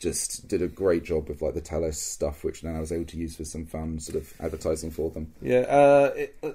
just 0.03 0.47
did 0.47 0.61
a 0.61 0.67
great 0.67 1.03
job 1.03 1.27
with 1.29 1.41
like 1.41 1.53
the 1.55 1.61
Talis 1.61 1.99
stuff, 1.99 2.43
which 2.43 2.61
then 2.61 2.75
I 2.75 2.79
was 2.79 2.91
able 2.91 3.05
to 3.05 3.17
use 3.17 3.35
for 3.35 3.45
some 3.45 3.65
fun 3.65 3.99
sort 3.99 4.17
of 4.21 4.31
advertising 4.39 4.91
for 4.91 5.09
them. 5.09 5.33
Yeah. 5.41 5.59
Uh, 5.61 6.11
it, 6.15 6.35
uh, 6.43 6.51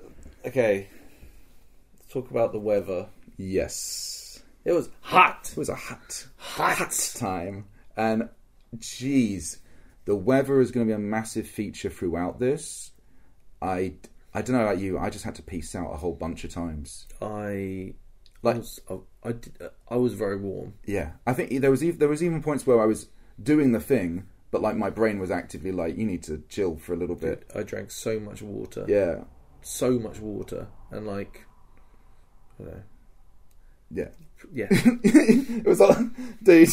okay. 0.47 0.87
Let's 1.99 2.13
talk 2.13 2.31
about 2.31 2.53
the 2.53 2.61
weather. 2.61 3.09
Yes, 3.37 4.43
It 4.65 4.73
was 4.73 4.89
hot. 5.01 5.49
it 5.53 5.57
was 5.59 5.69
a 5.69 5.75
hot, 5.75 6.27
Hot. 6.37 6.77
hot 6.79 7.13
time, 7.17 7.65
and 7.97 8.29
geez, 8.79 9.59
the 10.05 10.17
weather 10.17 10.61
is 10.61 10.71
going 10.71 10.87
to 10.87 10.91
be 10.91 10.95
a 10.95 10.99
massive 10.99 11.47
feature 11.47 11.91
throughout 11.91 12.39
this. 12.41 12.91
I 13.63 13.95
I 14.35 14.43
don't 14.43 14.57
know 14.57 14.63
about 14.63 14.79
you. 14.79 14.99
I 14.99 15.09
just 15.11 15.25
had 15.25 15.35
to 15.37 15.43
peace 15.43 15.75
out 15.75 15.93
a 15.93 15.97
whole 15.97 16.13
bunch 16.15 16.45
of 16.45 16.51
times. 16.53 17.07
I 17.23 17.95
Like- 18.43 18.57
was, 18.59 18.81
I, 18.91 18.99
I, 19.29 19.33
did, 19.33 19.53
uh, 19.61 19.69
I 19.89 19.97
was 19.97 20.15
very 20.15 20.37
warm. 20.37 20.75
Yeah, 20.85 21.13
I 21.27 21.33
think 21.33 21.61
there 21.61 21.71
was 21.71 21.83
even, 21.83 21.99
there 21.99 22.09
was 22.09 22.23
even 22.23 22.43
points 22.43 22.67
where 22.67 22.81
I 22.81 22.87
was 22.87 23.09
doing 23.43 23.73
the 23.73 23.81
thing, 23.81 24.27
but 24.51 24.63
like 24.63 24.77
my 24.77 24.91
brain 24.91 25.19
was 25.19 25.31
actively 25.31 25.73
like, 25.73 25.97
you 25.97 26.07
need 26.07 26.23
to 26.25 26.43
chill 26.49 26.77
for 26.77 26.95
a 26.95 26.97
little 26.97 27.17
bit. 27.17 27.49
I 27.55 27.63
drank 27.63 27.91
so 27.91 28.19
much 28.19 28.43
water. 28.43 28.85
Yeah, 28.89 29.25
So 29.63 29.99
much 29.99 30.21
water. 30.21 30.69
And 30.91 31.07
like, 31.07 31.45
don't 32.59 32.69
know. 32.69 32.83
yeah. 33.91 34.09
Yeah. 34.53 34.69
it 34.71 35.67
was 35.67 35.81
like, 35.81 35.99
dude, 36.43 36.69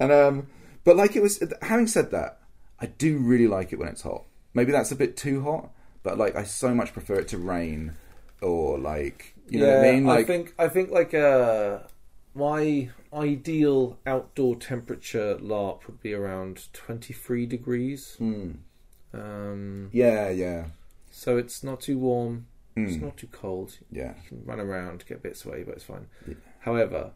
and 0.00 0.10
um, 0.10 0.46
but 0.84 0.96
like 0.96 1.16
it 1.16 1.22
was. 1.22 1.42
Having 1.60 1.88
said 1.88 2.10
that, 2.12 2.40
I 2.80 2.86
do 2.86 3.18
really 3.18 3.46
like 3.46 3.72
it 3.72 3.78
when 3.78 3.88
it's 3.88 4.02
hot. 4.02 4.24
Maybe 4.54 4.72
that's 4.72 4.90
a 4.90 4.96
bit 4.96 5.16
too 5.16 5.42
hot, 5.42 5.70
but 6.02 6.16
like 6.16 6.34
I 6.34 6.44
so 6.44 6.74
much 6.74 6.94
prefer 6.94 7.16
it 7.16 7.28
to 7.28 7.38
rain 7.38 7.94
or 8.40 8.78
like 8.78 9.34
you 9.48 9.60
know 9.60 9.66
yeah, 9.66 9.76
what 9.76 9.86
I 9.86 9.92
mean. 9.92 10.06
Like 10.06 10.18
I 10.18 10.24
think 10.24 10.54
I 10.58 10.68
think 10.68 10.90
like 10.90 11.12
uh, 11.14 11.80
my 12.34 12.90
ideal 13.12 13.98
outdoor 14.06 14.56
temperature 14.56 15.36
LARP 15.40 15.86
would 15.86 16.00
be 16.00 16.14
around 16.14 16.72
twenty 16.72 17.12
three 17.12 17.46
degrees. 17.46 18.14
hmm, 18.16 18.52
Um, 19.12 19.90
yeah, 19.92 20.30
yeah, 20.30 20.66
so 21.10 21.36
it's 21.36 21.62
not 21.62 21.80
too 21.82 21.98
warm. 21.98 22.46
It's 22.74 22.96
Hmm. 22.96 23.04
not 23.04 23.16
too 23.18 23.26
cold. 23.26 23.78
yeah, 23.90 24.14
You 24.22 24.28
can 24.28 24.44
run 24.46 24.58
around, 24.60 25.04
get 25.06 25.18
a 25.18 25.20
bit 25.20 25.36
sweaty, 25.36 25.62
but 25.64 25.74
it's 25.74 25.84
fine. 25.84 26.06
Yeah. 26.26 26.34
However, 26.60 27.10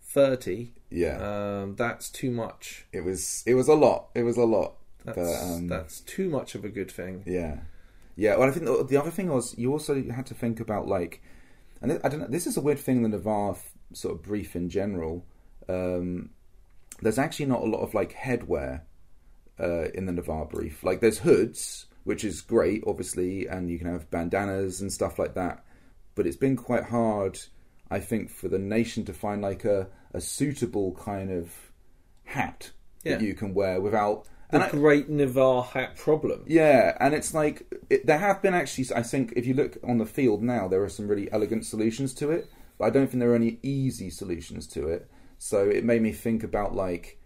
thirty, 0.00 0.72
yeah. 0.90 1.18
um, 1.62 1.74
that's 1.76 2.08
too 2.08 2.30
much. 2.30 2.86
it 2.92 3.02
was 3.04 3.42
it 3.46 3.54
was 3.54 3.68
a 3.68 3.74
lot. 3.74 4.08
It 4.14 4.22
was 4.22 4.36
a 4.38 4.44
lot. 4.44 4.76
That's 5.04 5.16
But, 5.18 5.42
um, 5.54 5.66
that's 5.68 6.00
too 6.00 6.30
much 6.30 6.54
of 6.54 6.64
a 6.64 6.70
good 6.70 6.90
thing. 6.90 7.22
Yeah, 7.26 7.58
yeah. 8.16 8.36
Well, 8.36 8.48
I 8.48 8.52
think 8.52 8.64
the, 8.64 8.82
the 8.84 8.96
other 8.96 9.10
thing 9.10 9.28
was 9.28 9.56
you 9.58 9.70
also 9.72 10.02
had 10.10 10.24
to 10.26 10.34
think 10.34 10.58
about 10.60 10.88
like, 10.88 11.20
and 11.82 11.92
I 12.02 12.08
don't 12.08 12.20
know. 12.20 12.26
This 12.26 12.46
is 12.46 12.56
a 12.56 12.62
weird 12.62 12.78
thing 12.78 12.96
in 13.04 13.10
the 13.10 13.18
Navarr 13.18 13.58
sort 13.96 14.14
of 14.14 14.22
brief 14.22 14.54
in 14.56 14.68
general. 14.68 15.24
Um, 15.68 16.30
there's 17.02 17.18
actually 17.18 17.46
not 17.46 17.62
a 17.62 17.66
lot 17.66 17.80
of 17.80 17.94
like 17.94 18.14
headwear 18.14 18.82
uh, 19.60 19.88
in 19.94 20.06
the 20.06 20.12
Navarr 20.12 20.44
brief. 20.46 20.82
Like 20.84 21.00
there's 21.00 21.18
hoods, 21.18 21.86
which 22.04 22.24
is 22.24 22.40
great, 22.40 22.84
obviously, 22.86 23.46
and 23.46 23.70
you 23.70 23.78
can 23.78 23.90
have 23.90 24.10
bandanas 24.10 24.80
and 24.80 24.92
stuff 24.92 25.18
like 25.18 25.34
that. 25.34 25.64
But 26.14 26.26
it's 26.26 26.36
been 26.36 26.56
quite 26.56 26.84
hard, 26.84 27.38
I 27.90 27.98
think, 28.00 28.30
for 28.30 28.48
the 28.48 28.58
nation 28.58 29.04
to 29.06 29.12
find 29.12 29.42
like 29.42 29.64
a, 29.64 29.88
a 30.12 30.20
suitable 30.20 30.92
kind 30.94 31.30
of 31.30 31.52
hat 32.24 32.70
Yeah. 33.04 33.16
that 33.16 33.24
you 33.24 33.34
can 33.34 33.54
wear 33.54 33.80
without. 33.80 34.26
The 34.50 34.68
great 34.70 35.08
Navarr 35.08 35.64
hat 35.64 35.96
problem. 35.96 36.44
yeah, 36.46 36.96
and 37.00 37.12
it's 37.12 37.34
like 37.34 37.66
it, 37.90 38.06
there 38.06 38.18
have 38.18 38.40
been 38.40 38.54
actually. 38.54 38.86
I 38.94 39.02
think 39.02 39.32
if 39.34 39.46
you 39.46 39.54
look 39.54 39.78
on 39.82 39.98
the 39.98 40.06
field 40.06 40.44
now, 40.44 40.68
there 40.68 40.84
are 40.84 40.88
some 40.88 41.08
really 41.08 41.32
elegant 41.32 41.66
solutions 41.66 42.14
to 42.14 42.30
it, 42.30 42.48
but 42.78 42.86
I 42.86 42.90
don't 42.90 43.06
think 43.08 43.20
there 43.20 43.30
are 43.32 43.36
any 43.36 43.58
easy 43.62 44.10
solutions 44.10 44.66
to 44.68 44.88
it. 44.88 45.10
So 45.38 45.68
it 45.68 45.84
made 45.84 46.02
me 46.02 46.12
think 46.12 46.42
about 46.42 46.74
like 46.74 47.18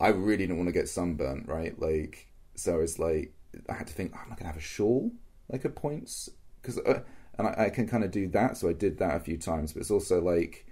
I 0.00 0.08
really 0.08 0.46
don't 0.46 0.56
want 0.56 0.68
to 0.68 0.72
get 0.72 0.88
sunburnt, 0.88 1.48
right? 1.48 1.78
Like, 1.80 2.28
so 2.54 2.80
it's 2.80 2.98
like 2.98 3.34
I 3.68 3.74
had 3.74 3.86
to 3.86 3.92
think, 3.92 4.12
oh, 4.14 4.20
am 4.20 4.32
I 4.32 4.34
gonna 4.34 4.48
have 4.48 4.56
a 4.56 4.60
shawl 4.60 5.12
like 5.48 5.64
a 5.64 5.68
points? 5.68 6.28
Because 6.60 6.78
uh, 6.78 7.00
and 7.38 7.48
I, 7.48 7.64
I 7.66 7.70
can 7.70 7.86
kind 7.86 8.04
of 8.04 8.10
do 8.10 8.28
that, 8.28 8.56
so 8.56 8.68
I 8.68 8.72
did 8.72 8.98
that 8.98 9.16
a 9.16 9.20
few 9.20 9.38
times. 9.38 9.72
But 9.72 9.80
it's 9.80 9.90
also 9.90 10.20
like, 10.20 10.66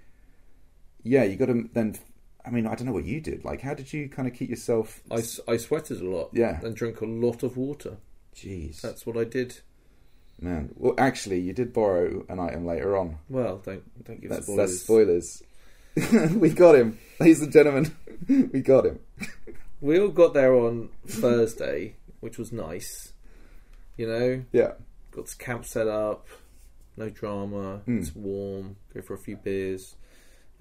yeah, 1.03 1.23
you 1.23 1.35
got 1.35 1.47
to 1.47 1.69
then. 1.73 1.97
I 2.43 2.49
mean, 2.49 2.65
I 2.65 2.73
don't 2.73 2.87
know 2.87 2.93
what 2.93 3.05
you 3.05 3.21
did. 3.21 3.45
Like, 3.45 3.61
how 3.61 3.75
did 3.75 3.93
you 3.93 4.09
kind 4.09 4.27
of 4.27 4.33
keep 4.33 4.49
yourself? 4.49 5.01
I, 5.11 5.23
I 5.47 5.57
sweated 5.57 6.01
a 6.01 6.09
lot. 6.09 6.31
Yeah. 6.33 6.59
And 6.63 6.75
drank 6.75 7.01
a 7.01 7.05
lot 7.05 7.43
of 7.43 7.55
water. 7.55 7.97
Jeez. 8.35 8.81
That's 8.81 9.05
what 9.05 9.15
I 9.15 9.25
did. 9.25 9.59
Man, 10.41 10.71
well, 10.75 10.95
actually, 10.97 11.39
you 11.39 11.53
did 11.53 11.71
borrow 11.71 12.25
an 12.27 12.39
item 12.39 12.65
later 12.65 12.97
on. 12.97 13.17
Well, 13.29 13.57
don't 13.63 13.83
don't 14.03 14.19
give 14.19 14.31
That's 14.31 14.45
spoilers. 14.47 14.71
that's 14.71 14.81
spoilers. 14.81 16.33
we 16.35 16.49
got 16.49 16.75
him, 16.75 16.97
ladies 17.19 17.41
and 17.41 17.51
gentlemen. 17.51 17.95
we 18.27 18.61
got 18.61 18.85
him. 18.85 18.99
We 19.83 19.99
all 19.99 20.09
got 20.09 20.35
there 20.35 20.53
on 20.53 20.89
Thursday, 21.07 21.95
which 22.19 22.37
was 22.37 22.51
nice. 22.51 23.13
You 23.97 24.05
know, 24.07 24.43
Yeah. 24.51 24.73
got 25.09 25.25
this 25.25 25.33
camp 25.33 25.65
set 25.65 25.87
up, 25.87 26.27
no 26.95 27.09
drama. 27.09 27.81
Mm. 27.87 27.99
It's 27.99 28.15
warm. 28.15 28.75
Go 28.93 29.01
for 29.01 29.15
a 29.15 29.17
few 29.17 29.37
beers. 29.37 29.95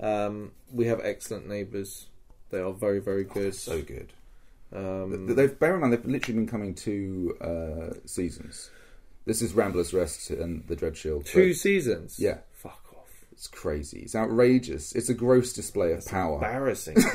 Um, 0.01 0.53
we 0.73 0.87
have 0.87 1.01
excellent 1.05 1.47
neighbours. 1.47 2.07
They 2.49 2.61
are 2.61 2.73
very, 2.73 2.99
very 2.99 3.25
good. 3.25 3.55
So 3.55 3.83
good. 3.83 4.15
um, 4.75 5.27
They've 5.35 5.59
bear 5.59 5.75
in 5.75 5.83
mind 5.83 5.93
they've 5.93 6.07
literally 6.07 6.39
been 6.39 6.49
coming 6.49 6.75
two 6.75 7.37
uh, 7.43 7.99
seasons. 8.07 8.71
This 9.27 9.43
is 9.43 9.53
Ramblers 9.55 9.93
Rest 9.93 10.31
and 10.31 10.67
the 10.67 10.77
Dread 10.77 10.97
Shield. 10.97 11.27
two 11.27 11.53
seasons. 11.55 12.19
Yeah. 12.19 12.39
Fuck 12.53 12.85
off. 12.97 13.09
It's 13.33 13.47
crazy. 13.49 14.01
It's 14.01 14.15
outrageous. 14.17 14.93
It's 14.95 15.09
a 15.09 15.15
gross 15.15 15.53
display 15.53 15.93
of 15.93 16.07
power. 16.07 16.37
Embarrassing. 16.37 16.97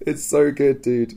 It's 0.00 0.24
so 0.24 0.52
good, 0.52 0.82
dude. 0.82 1.14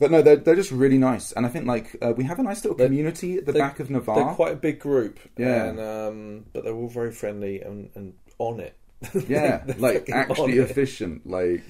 But 0.00 0.10
no, 0.10 0.22
they're 0.22 0.36
they're 0.36 0.56
just 0.56 0.72
really 0.72 0.98
nice, 0.98 1.30
and 1.32 1.46
I 1.46 1.48
think 1.50 1.66
like 1.66 1.94
uh, 2.02 2.12
we 2.16 2.24
have 2.24 2.38
a 2.40 2.42
nice 2.42 2.64
little 2.64 2.76
They're- 2.76 2.88
community 2.88 3.36
at 3.36 3.46
the 3.46 3.52
back 3.52 3.78
of 3.78 3.90
Navarr. 3.90 4.16
they're 4.16 4.34
quite 4.34 4.52
a 4.54 4.56
big 4.56 4.80
group. 4.80 5.20
Yeah. 5.36 5.66
And, 5.66 5.78
um, 5.80 6.44
but 6.52 6.64
they're 6.64 6.74
all 6.74 6.88
very 6.88 7.12
friendly 7.12 7.60
and, 7.60 7.90
and 7.94 8.14
on 8.38 8.58
it. 8.60 8.74
yeah, 9.28 9.62
like 9.78 10.08
actually 10.10 10.58
on 10.58 10.66
it. 10.66 10.70
efficient. 10.70 11.26
Like, 11.28 11.62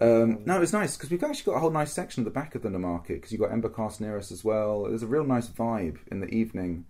um, 0.00 0.44
no, 0.44 0.60
it's 0.60 0.72
nice 0.72 0.96
because 0.96 1.10
we've 1.10 1.22
actually 1.22 1.52
got 1.52 1.56
a 1.58 1.60
whole 1.60 1.70
nice 1.70 1.92
section 1.92 2.22
at 2.22 2.24
the 2.24 2.30
back 2.30 2.54
of 2.54 2.62
the 2.62 2.70
market 2.70 3.14
because 3.14 3.32
you've 3.32 3.40
got 3.40 3.50
Embercast 3.50 4.00
near 4.00 4.18
us 4.18 4.32
as 4.32 4.44
well. 4.44 4.84
There's 4.84 5.02
a 5.02 5.06
real 5.06 5.24
nice 5.24 5.48
vibe 5.48 5.98
in 6.10 6.20
the 6.20 6.28
evening 6.28 6.86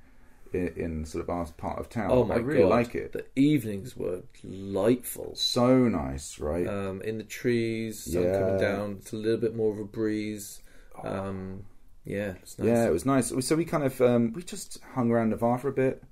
in, 0.52 0.68
in 0.76 1.04
sort 1.04 1.22
of 1.22 1.30
our 1.30 1.44
part 1.58 1.78
of 1.78 1.88
town. 1.88 2.08
Oh 2.10 2.24
my 2.24 2.36
I 2.36 2.38
really 2.38 2.62
god. 2.62 2.70
like 2.70 2.94
it. 2.94 3.12
The 3.12 3.26
evenings 3.36 3.96
were 3.96 4.22
delightful. 4.40 5.32
So 5.34 5.88
nice, 5.88 6.38
right? 6.38 6.66
Um, 6.66 7.02
in 7.02 7.18
the 7.18 7.24
trees, 7.24 8.12
sun 8.12 8.22
Yeah. 8.22 8.38
coming 8.40 8.58
down. 8.60 8.96
It's 9.00 9.12
a 9.12 9.16
little 9.16 9.40
bit 9.40 9.54
more 9.54 9.72
of 9.72 9.78
a 9.78 9.84
breeze. 9.84 10.62
Um, 11.02 11.64
yeah, 12.04 12.34
it's 12.42 12.58
nice. 12.58 12.68
Yeah, 12.68 12.86
it 12.86 12.92
was 12.92 13.04
nice. 13.04 13.32
So 13.46 13.56
we 13.56 13.64
kind 13.64 13.84
of 13.84 14.00
um, 14.00 14.32
we 14.32 14.42
just 14.42 14.78
hung 14.94 15.10
around 15.10 15.30
Navarr 15.30 15.58
for 15.58 15.68
a 15.68 15.72
bit. 15.72 16.02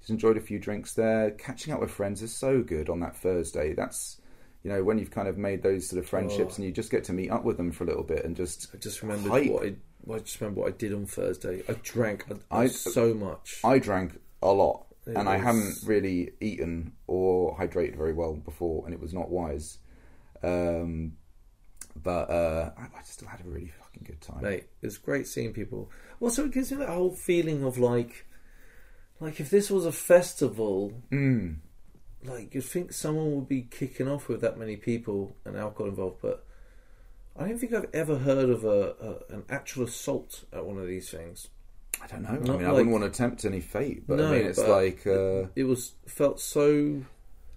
Just 0.00 0.10
enjoyed 0.10 0.36
a 0.36 0.40
few 0.40 0.58
drinks 0.58 0.94
there. 0.94 1.30
Catching 1.32 1.74
up 1.74 1.80
with 1.80 1.90
friends 1.90 2.22
is 2.22 2.34
so 2.34 2.62
good 2.62 2.88
on 2.88 3.00
that 3.00 3.16
Thursday. 3.16 3.74
That's 3.74 4.19
you 4.62 4.70
know 4.70 4.82
when 4.84 4.98
you've 4.98 5.10
kind 5.10 5.28
of 5.28 5.38
made 5.38 5.62
those 5.62 5.88
sort 5.88 6.02
of 6.02 6.08
friendships 6.08 6.54
Oh. 6.54 6.56
and 6.56 6.64
you 6.64 6.72
just 6.72 6.90
get 6.90 7.04
to 7.04 7.12
meet 7.12 7.30
up 7.30 7.44
with 7.44 7.56
them 7.56 7.72
for 7.72 7.84
a 7.84 7.86
little 7.86 8.02
bit 8.02 8.24
and 8.24 8.36
just 8.36 8.68
I 8.74 8.78
just 8.78 9.02
remembered 9.02 9.30
Hype. 9.32 9.50
what 9.50 9.64
I. 9.64 9.74
I 10.10 10.18
just 10.20 10.40
remember 10.40 10.62
what 10.62 10.68
I 10.72 10.76
did 10.76 10.94
on 10.94 11.04
Thursday. 11.06 11.62
I 11.68 11.74
drank 11.82 12.24
I- 12.50 12.68
so 12.68 13.12
much. 13.12 13.60
I 13.62 13.78
drank 13.78 14.18
a 14.42 14.50
lot 14.50 14.86
It 15.06 15.14
and 15.16 15.28
I 15.28 15.36
was- 15.36 15.44
haven't 15.44 15.76
really 15.84 16.32
eaten 16.40 16.92
or 17.06 17.54
hydrated 17.58 17.96
very 17.96 18.14
well 18.14 18.34
before, 18.34 18.84
and 18.86 18.94
it 18.94 19.00
was 19.00 19.12
not 19.12 19.28
wise. 19.30 19.78
Um, 20.42 21.12
but 22.02 22.30
uh, 22.30 22.72
I, 22.78 22.82
I 22.98 23.02
still 23.04 23.28
had 23.28 23.40
a 23.40 23.44
really 23.48 23.68
fucking 23.78 24.04
good 24.06 24.20
time. 24.22 24.42
Mate, 24.42 24.68
it's 24.80 24.96
great 24.96 25.26
seeing 25.26 25.52
people. 25.52 25.90
Also, 26.20 26.46
it 26.46 26.52
gives 26.52 26.70
me 26.72 26.78
that 26.78 26.88
whole 26.88 27.10
feeling 27.14 27.62
of 27.62 27.76
like, 27.76 28.26
like 29.20 29.38
if 29.38 29.50
this 29.50 29.70
was 29.70 29.84
a 29.84 29.92
festival, 29.92 30.94
Mm. 31.12 31.56
Like 32.24 32.54
you'd 32.54 32.64
think 32.64 32.92
someone 32.92 33.34
would 33.34 33.48
be 33.48 33.62
kicking 33.62 34.08
off 34.08 34.28
with 34.28 34.40
that 34.42 34.58
many 34.58 34.76
people 34.76 35.36
and 35.44 35.56
alcohol 35.56 35.88
involved, 35.88 36.18
but 36.22 36.44
I 37.38 37.48
don't 37.48 37.58
think 37.58 37.72
I've 37.72 37.88
ever 37.94 38.18
heard 38.18 38.50
of 38.50 38.64
a, 38.64 38.94
a 39.30 39.34
an 39.34 39.44
actual 39.48 39.84
assault 39.84 40.44
at 40.52 40.64
one 40.64 40.78
of 40.78 40.86
these 40.86 41.10
things. 41.10 41.48
I 42.02 42.06
don't 42.06 42.22
know. 42.22 42.28
I 42.30 42.32
Not 42.38 42.42
mean, 42.58 42.62
I 42.62 42.66
like- 42.68 42.72
wouldn't 42.74 42.92
want 42.92 43.04
to 43.12 43.16
tempt 43.16 43.44
any 43.44 43.60
fate, 43.60 44.06
but 44.06 44.20
I 44.20 44.30
mean, 44.30 44.46
it's 44.46 44.58
but- 44.58 44.68
like. 44.68 45.06
Uh, 45.06 45.48
It 45.56 45.64
was 45.64 45.92
felt 46.06 46.40
so 46.40 47.02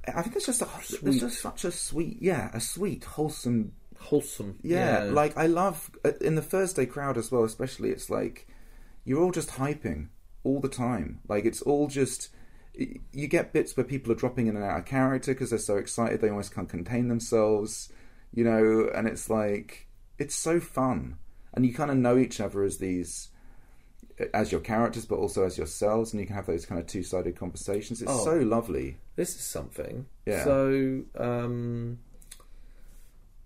I 0.07 0.21
think 0.21 0.35
it's 0.35 0.45
just 0.45 0.61
a 0.61 0.67
it's 1.07 1.19
just 1.19 1.39
such 1.41 1.63
a 1.65 1.71
sweet, 1.71 2.17
yeah, 2.21 2.49
a 2.53 2.59
sweet, 2.59 3.03
wholesome, 3.05 3.71
wholesome. 3.99 4.59
yeah. 4.61 5.03
Like 5.03 5.37
I 5.37 5.47
love 5.47 5.91
uh, 6.03 6.11
in 6.19 6.35
the 6.35 6.41
Thursday 6.41 6.85
crowd 6.85 7.17
as 7.17 7.31
well, 7.31 7.43
especially. 7.43 7.89
It's 7.91 8.09
like 8.09 8.47
you're 9.05 9.21
all 9.21 9.31
just 9.31 9.49
hyping 9.51 10.07
all 10.43 10.59
the 10.59 10.67
time. 10.69 11.19
Like 11.29 11.45
it's 11.45 11.61
all 11.61 11.87
just 11.87 12.29
you 12.75 13.27
get 13.27 13.53
bits 13.53 13.77
where 13.77 13.83
people 13.83 14.11
are 14.11 14.15
dropping 14.15 14.47
in 14.47 14.55
and 14.55 14.65
out 14.65 14.79
of 14.79 14.85
character 14.85 15.33
because 15.33 15.49
they're 15.51 15.59
so 15.59 15.77
excited 15.77 16.21
they 16.21 16.29
almost 16.29 16.53
can't 16.55 16.69
contain 16.69 17.07
themselves, 17.07 17.91
you 18.33 18.43
know. 18.43 18.89
And 18.95 19.07
it's 19.07 19.29
like 19.29 19.87
it's 20.17 20.35
so 20.35 20.59
fun, 20.59 21.17
and 21.53 21.65
you 21.65 21.73
kind 21.73 21.91
of 21.91 21.97
know 21.97 22.17
each 22.17 22.39
other 22.41 22.63
as 22.63 22.77
these. 22.79 23.29
As 24.31 24.51
your 24.51 24.61
characters, 24.61 25.05
but 25.07 25.15
also 25.15 25.43
as 25.43 25.57
yourselves, 25.57 26.13
and 26.13 26.19
you 26.19 26.27
can 26.27 26.35
have 26.35 26.45
those 26.45 26.67
kind 26.67 26.79
of 26.79 26.85
two-sided 26.85 27.35
conversations. 27.35 27.99
It's 27.99 28.11
Oh. 28.11 28.23
so 28.23 28.35
lovely. 28.37 28.97
this 29.15 29.29
is 29.35 29.41
something. 29.41 30.05
Yeah. 30.27 30.43
So, 30.43 31.01
um, 31.17 31.97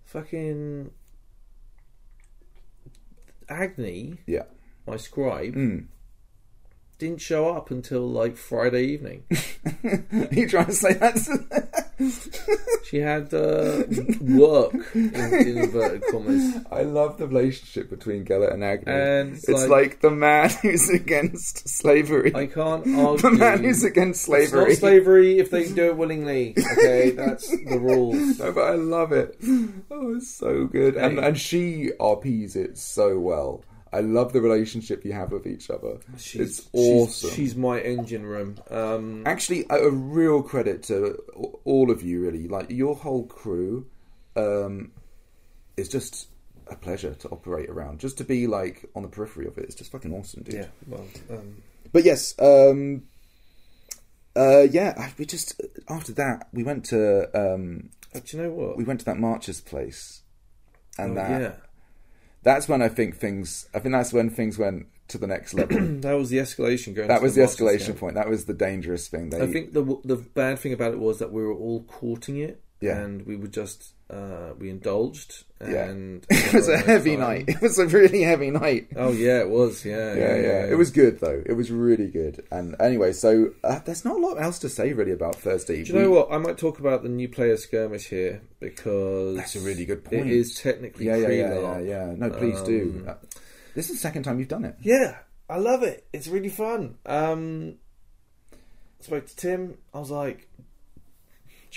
fucking 0.04 0.90
Agni, 3.48 4.18
Yeah. 4.26 4.44
my 4.86 4.96
scribe, 4.96 5.54
Mm. 5.54 5.86
Didn't 6.98 7.20
show 7.20 7.48
up 7.54 7.70
until 7.70 8.08
like 8.08 8.36
Friday 8.36 8.84
evening. 8.86 9.24
Are 9.84 10.28
you 10.32 10.48
trying 10.48 10.66
to 10.66 10.72
say 10.72 10.94
that? 10.94 11.16
She 12.84 12.98
had 12.98 13.32
uh, 13.34 13.84
work 14.20 14.72
in, 14.94 15.14
in 15.14 15.58
inverted 15.64 16.02
commas. 16.10 16.56
I 16.70 16.82
love 16.82 17.18
the 17.18 17.26
relationship 17.26 17.90
between 17.90 18.24
Gellert 18.24 18.52
and 18.52 18.64
Agnew. 18.64 18.92
And 18.92 19.34
it's 19.34 19.48
it's 19.48 19.60
like, 19.62 19.70
like- 19.70 20.00
the 20.00 20.10
man 20.10 20.50
who's 20.62 20.88
against 20.88 21.68
slavery. 21.68 22.34
I 22.34 22.46
can't 22.46 22.86
argue. 22.96 23.18
the 23.30 23.36
man 23.36 23.62
who's 23.64 23.84
against 23.84 24.20
It's 24.20 24.26
slavery. 24.26 24.68
not 24.70 24.78
slavery 24.78 25.38
if 25.38 25.50
they 25.50 25.68
do 25.72 25.86
it 25.86 25.96
willingly. 25.96 26.54
Okay, 26.78 27.10
that's 27.10 27.48
the 27.48 27.78
rules. 27.80 28.38
No, 28.38 28.52
but 28.52 28.62
I 28.72 28.74
love 28.74 29.12
it. 29.12 29.36
Oh, 29.90 30.16
it's 30.16 30.30
so 30.30 30.66
good. 30.66 30.96
And 30.96 31.18
and 31.18 31.38
she 31.38 31.90
RPs 32.00 32.54
it 32.56 32.78
so 32.78 33.18
well. 33.18 33.62
I 33.92 34.00
love 34.00 34.32
the 34.32 34.40
relationship 34.40 35.04
you 35.04 35.12
have 35.12 35.32
with 35.32 35.46
each 35.46 35.70
other. 35.70 35.98
She's, 36.18 36.40
it's 36.40 36.68
awesome. 36.72 37.30
She's, 37.30 37.36
she's 37.36 37.56
my 37.56 37.80
engine 37.80 38.24
room. 38.26 38.56
Um, 38.70 39.22
Actually, 39.26 39.64
a, 39.70 39.76
a 39.76 39.90
real 39.90 40.42
credit 40.42 40.82
to 40.84 41.16
all 41.64 41.90
of 41.90 42.02
you, 42.02 42.20
really. 42.22 42.48
Like 42.48 42.70
your 42.70 42.94
whole 42.96 43.24
crew 43.26 43.86
um, 44.36 44.92
is 45.76 45.88
just 45.88 46.28
a 46.66 46.76
pleasure 46.76 47.14
to 47.14 47.28
operate 47.30 47.70
around. 47.70 47.98
Just 48.00 48.18
to 48.18 48.24
be 48.24 48.46
like 48.46 48.84
on 48.94 49.02
the 49.02 49.08
periphery 49.08 49.46
of 49.46 49.56
it, 49.58 49.64
it's 49.64 49.74
just 49.74 49.90
fucking 49.92 50.12
awesome, 50.12 50.42
dude. 50.42 50.54
yeah, 50.54 50.66
well, 50.86 51.04
um, 51.30 51.62
But 51.92 52.04
yes, 52.04 52.34
um, 52.38 53.04
uh, 54.36 54.60
yeah. 54.70 55.10
We 55.18 55.24
just 55.24 55.60
after 55.88 56.12
that 56.12 56.48
we 56.52 56.62
went 56.62 56.84
to 56.86 57.28
um, 57.34 57.90
do 58.12 58.36
you 58.36 58.42
know 58.42 58.50
what? 58.50 58.76
we 58.76 58.84
went 58.84 59.00
to 59.00 59.06
that 59.06 59.18
Marcher's 59.18 59.60
place, 59.60 60.22
and 60.98 61.12
Oh, 61.12 61.14
that 61.14 61.40
yeah. 61.40 61.52
That's 62.42 62.68
when 62.68 62.82
I 62.82 62.88
think 62.88 63.16
things. 63.16 63.68
I 63.74 63.78
think 63.78 63.92
that's 63.92 64.12
when 64.12 64.30
things 64.30 64.58
went 64.58 64.86
to 65.08 65.18
the 65.18 65.26
next 65.26 65.54
level. 65.54 65.78
That 66.00 66.12
was 66.14 66.30
the 66.30 66.38
escalation 66.38 66.94
going. 66.94 67.08
that 67.08 67.22
was 67.22 67.34
the 67.34 67.40
Masters 67.42 67.60
escalation 67.60 67.98
point. 67.98 68.14
That 68.14 68.28
was 68.28 68.44
the 68.44 68.54
dangerous 68.54 69.08
thing. 69.08 69.30
They, 69.30 69.40
I 69.42 69.46
think 69.46 69.72
the 69.72 69.82
the 70.04 70.16
bad 70.16 70.58
thing 70.58 70.72
about 70.72 70.92
it 70.92 70.98
was 70.98 71.18
that 71.18 71.32
we 71.32 71.42
were 71.42 71.54
all 71.54 71.82
courting 71.84 72.36
it, 72.38 72.60
Yeah. 72.80 72.98
and 72.98 73.24
we 73.26 73.36
were 73.36 73.48
just 73.48 73.94
uh, 74.10 74.54
we 74.58 74.70
indulged, 74.70 75.44
Yeah. 75.60 75.84
and 75.90 76.24
it 76.30 76.52
was 76.54 76.68
a 76.68 76.78
heavy 76.78 77.16
time. 77.16 77.20
night. 77.20 77.44
It 77.48 77.60
was 77.60 77.78
a 77.78 77.86
really 77.86 78.22
heavy 78.22 78.50
night. 78.50 78.88
Oh 78.96 79.12
yeah, 79.12 79.40
it 79.40 79.50
was. 79.50 79.84
Yeah, 79.84 80.14
Yeah, 80.14 80.36
yeah, 80.36 80.64
It 80.66 80.78
was 80.78 80.90
good 80.90 81.20
though. 81.20 81.42
It 81.44 81.52
was 81.52 81.70
really 81.70 82.08
good. 82.08 82.44
And 82.50 82.74
anyway, 82.80 83.12
so 83.12 83.50
uh, 83.64 83.80
there's 83.84 84.04
not 84.04 84.16
a 84.16 84.20
lot 84.20 84.40
else 84.40 84.58
to 84.60 84.68
say 84.68 84.92
really 84.94 85.12
about 85.12 85.36
Thursday. 85.36 85.82
Do 85.84 85.92
you 85.92 85.98
know 86.00 86.10
what? 86.10 86.32
I 86.32 86.38
might 86.38 86.56
talk 86.58 86.78
about 86.78 87.02
the 87.02 87.08
new 87.10 87.28
player 87.28 87.56
skirmish 87.56 88.06
here 88.08 88.40
because 88.60 89.36
That's 89.36 89.56
a 89.56 89.60
really 89.60 89.84
good 89.84 90.04
point. 90.04 90.26
It 90.26 90.32
is 90.32 90.58
technically 90.58 91.06
Yeah, 91.06 91.16
yeah, 91.16 91.28
yeah, 91.28 91.60
yeah, 91.60 91.78
yeah. 91.80 92.14
No, 92.16 92.30
please 92.30 92.60
do. 92.62 93.02
Um, 93.06 93.08
Uh, 93.10 93.14
This 93.74 93.90
is 93.90 93.96
the 93.96 94.00
second 94.00 94.22
time 94.24 94.38
you've 94.38 94.48
done 94.48 94.64
it. 94.64 94.76
Yeah, 94.82 95.18
I 95.50 95.58
love 95.58 95.82
it. 95.82 96.06
It's 96.12 96.28
really 96.28 96.48
fun. 96.48 96.96
Um, 97.06 97.76
I 99.00 99.04
spoke 99.04 99.26
to 99.26 99.36
Tim. 99.36 99.78
I 99.94 99.98
was 100.00 100.10
like, 100.10 100.48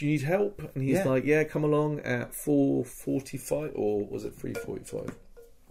"Do 0.01 0.07
you 0.07 0.13
need 0.13 0.23
help?" 0.23 0.59
And 0.73 0.83
he's 0.83 0.95
Yeah. 0.97 1.03
like, 1.07 1.25
"Yeah, 1.25 1.43
come 1.43 1.63
along 1.63 1.99
at 1.99 2.33
four 2.33 2.83
forty-five, 2.83 3.73
or 3.75 4.03
was 4.03 4.25
it 4.25 4.33
three 4.33 4.55
forty-five? 4.55 5.15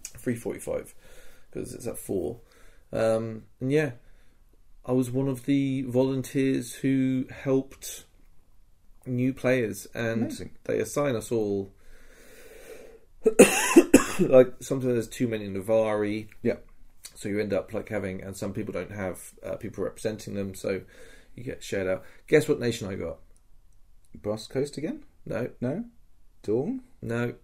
Three 0.04 0.36
forty-five, 0.36 0.94
because 1.50 1.74
it's 1.74 1.88
at 1.88 1.98
four. 1.98 2.40
Um, 2.92 3.46
and 3.60 3.72
yeah, 3.72 3.92
I 4.86 4.92
was 4.92 5.10
one 5.10 5.26
of 5.28 5.46
the 5.46 5.82
volunteers 5.82 6.74
who 6.74 7.26
helped 7.30 8.04
new 9.04 9.32
players, 9.34 9.88
and 9.94 10.22
Amazing. 10.26 10.50
they 10.64 10.78
assign 10.78 11.16
us 11.16 11.32
all. 11.32 11.72
like 14.20 14.54
sometimes 14.60 14.92
there's 14.94 15.08
too 15.08 15.26
many 15.26 15.48
Navarri, 15.48 16.28
Yeah. 16.42 16.56
so 17.16 17.28
you 17.28 17.40
end 17.40 17.52
up 17.52 17.72
like 17.74 17.88
having, 17.88 18.22
and 18.22 18.36
some 18.36 18.52
people 18.52 18.72
don't 18.72 18.92
have 18.92 19.32
uh, 19.44 19.56
people 19.56 19.82
representing 19.84 20.34
them, 20.34 20.54
so 20.54 20.82
you 21.34 21.42
get 21.42 21.64
shared 21.64 21.88
out. 21.88 22.04
Guess 22.28 22.48
what 22.48 22.60
nation 22.60 22.86
I 22.88 22.94
got? 22.94 23.18
Brass 24.14 24.46
Coast 24.46 24.77
again? 24.77 25.05
No, 25.27 25.51
No? 25.61 25.85
Dawn? 26.42 26.81
no, 27.03 27.35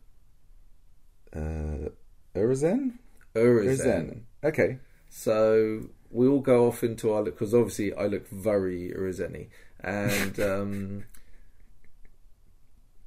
Uh, 1.34 1.90
Urizen? 2.34 2.92
Urizen. 3.34 4.22
Okay. 4.42 4.78
So 5.10 5.88
we 6.10 6.26
all 6.26 6.40
go 6.40 6.66
off 6.66 6.82
into 6.82 7.12
our 7.12 7.22
look 7.22 7.34
because 7.34 7.52
obviously 7.54 7.92
I 7.94 8.06
look 8.06 8.28
very 8.28 8.92
Urizeni, 8.96 9.48
and 9.80 10.38
um, 10.52 11.04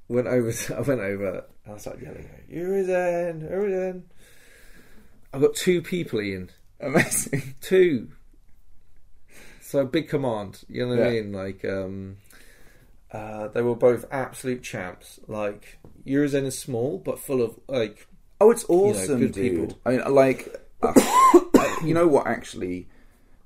went 0.07 0.27
over. 0.27 0.49
I 0.75 0.81
went 0.81 1.01
over. 1.01 1.45
and 1.65 1.73
I 1.75 1.77
started 1.77 2.03
yelling, 2.03 2.29
"Urizen, 2.51 3.51
Urizen!" 3.51 4.03
I 5.33 5.39
got 5.39 5.55
two 5.55 5.81
people 5.81 6.19
in 6.19 6.49
Amazing. 6.79 7.55
two. 7.61 8.09
So 9.61 9.85
big 9.85 10.09
command, 10.09 10.63
you 10.67 10.83
know 10.87 10.95
what 10.95 11.05
I 11.05 11.11
mean? 11.11 11.31
Like, 11.31 11.63
um, 11.63 12.17
uh, 13.11 13.47
they 13.49 13.61
were 13.61 13.75
both 13.75 14.05
absolute 14.11 14.63
champs. 14.63 15.19
Like, 15.27 15.79
Urizen 16.05 16.45
is 16.45 16.57
small, 16.57 16.97
but 16.97 17.19
full 17.19 17.41
of 17.41 17.59
like, 17.67 18.07
Oh, 18.41 18.51
it's 18.51 18.65
awesome, 18.69 19.19
good 19.19 19.31
dude. 19.33 19.59
people. 19.69 19.79
I 19.85 19.91
mean, 19.97 20.13
like, 20.13 20.55
uh, 20.81 20.93
you 21.83 21.93
know 21.93 22.07
what? 22.07 22.25
Actually, 22.27 22.87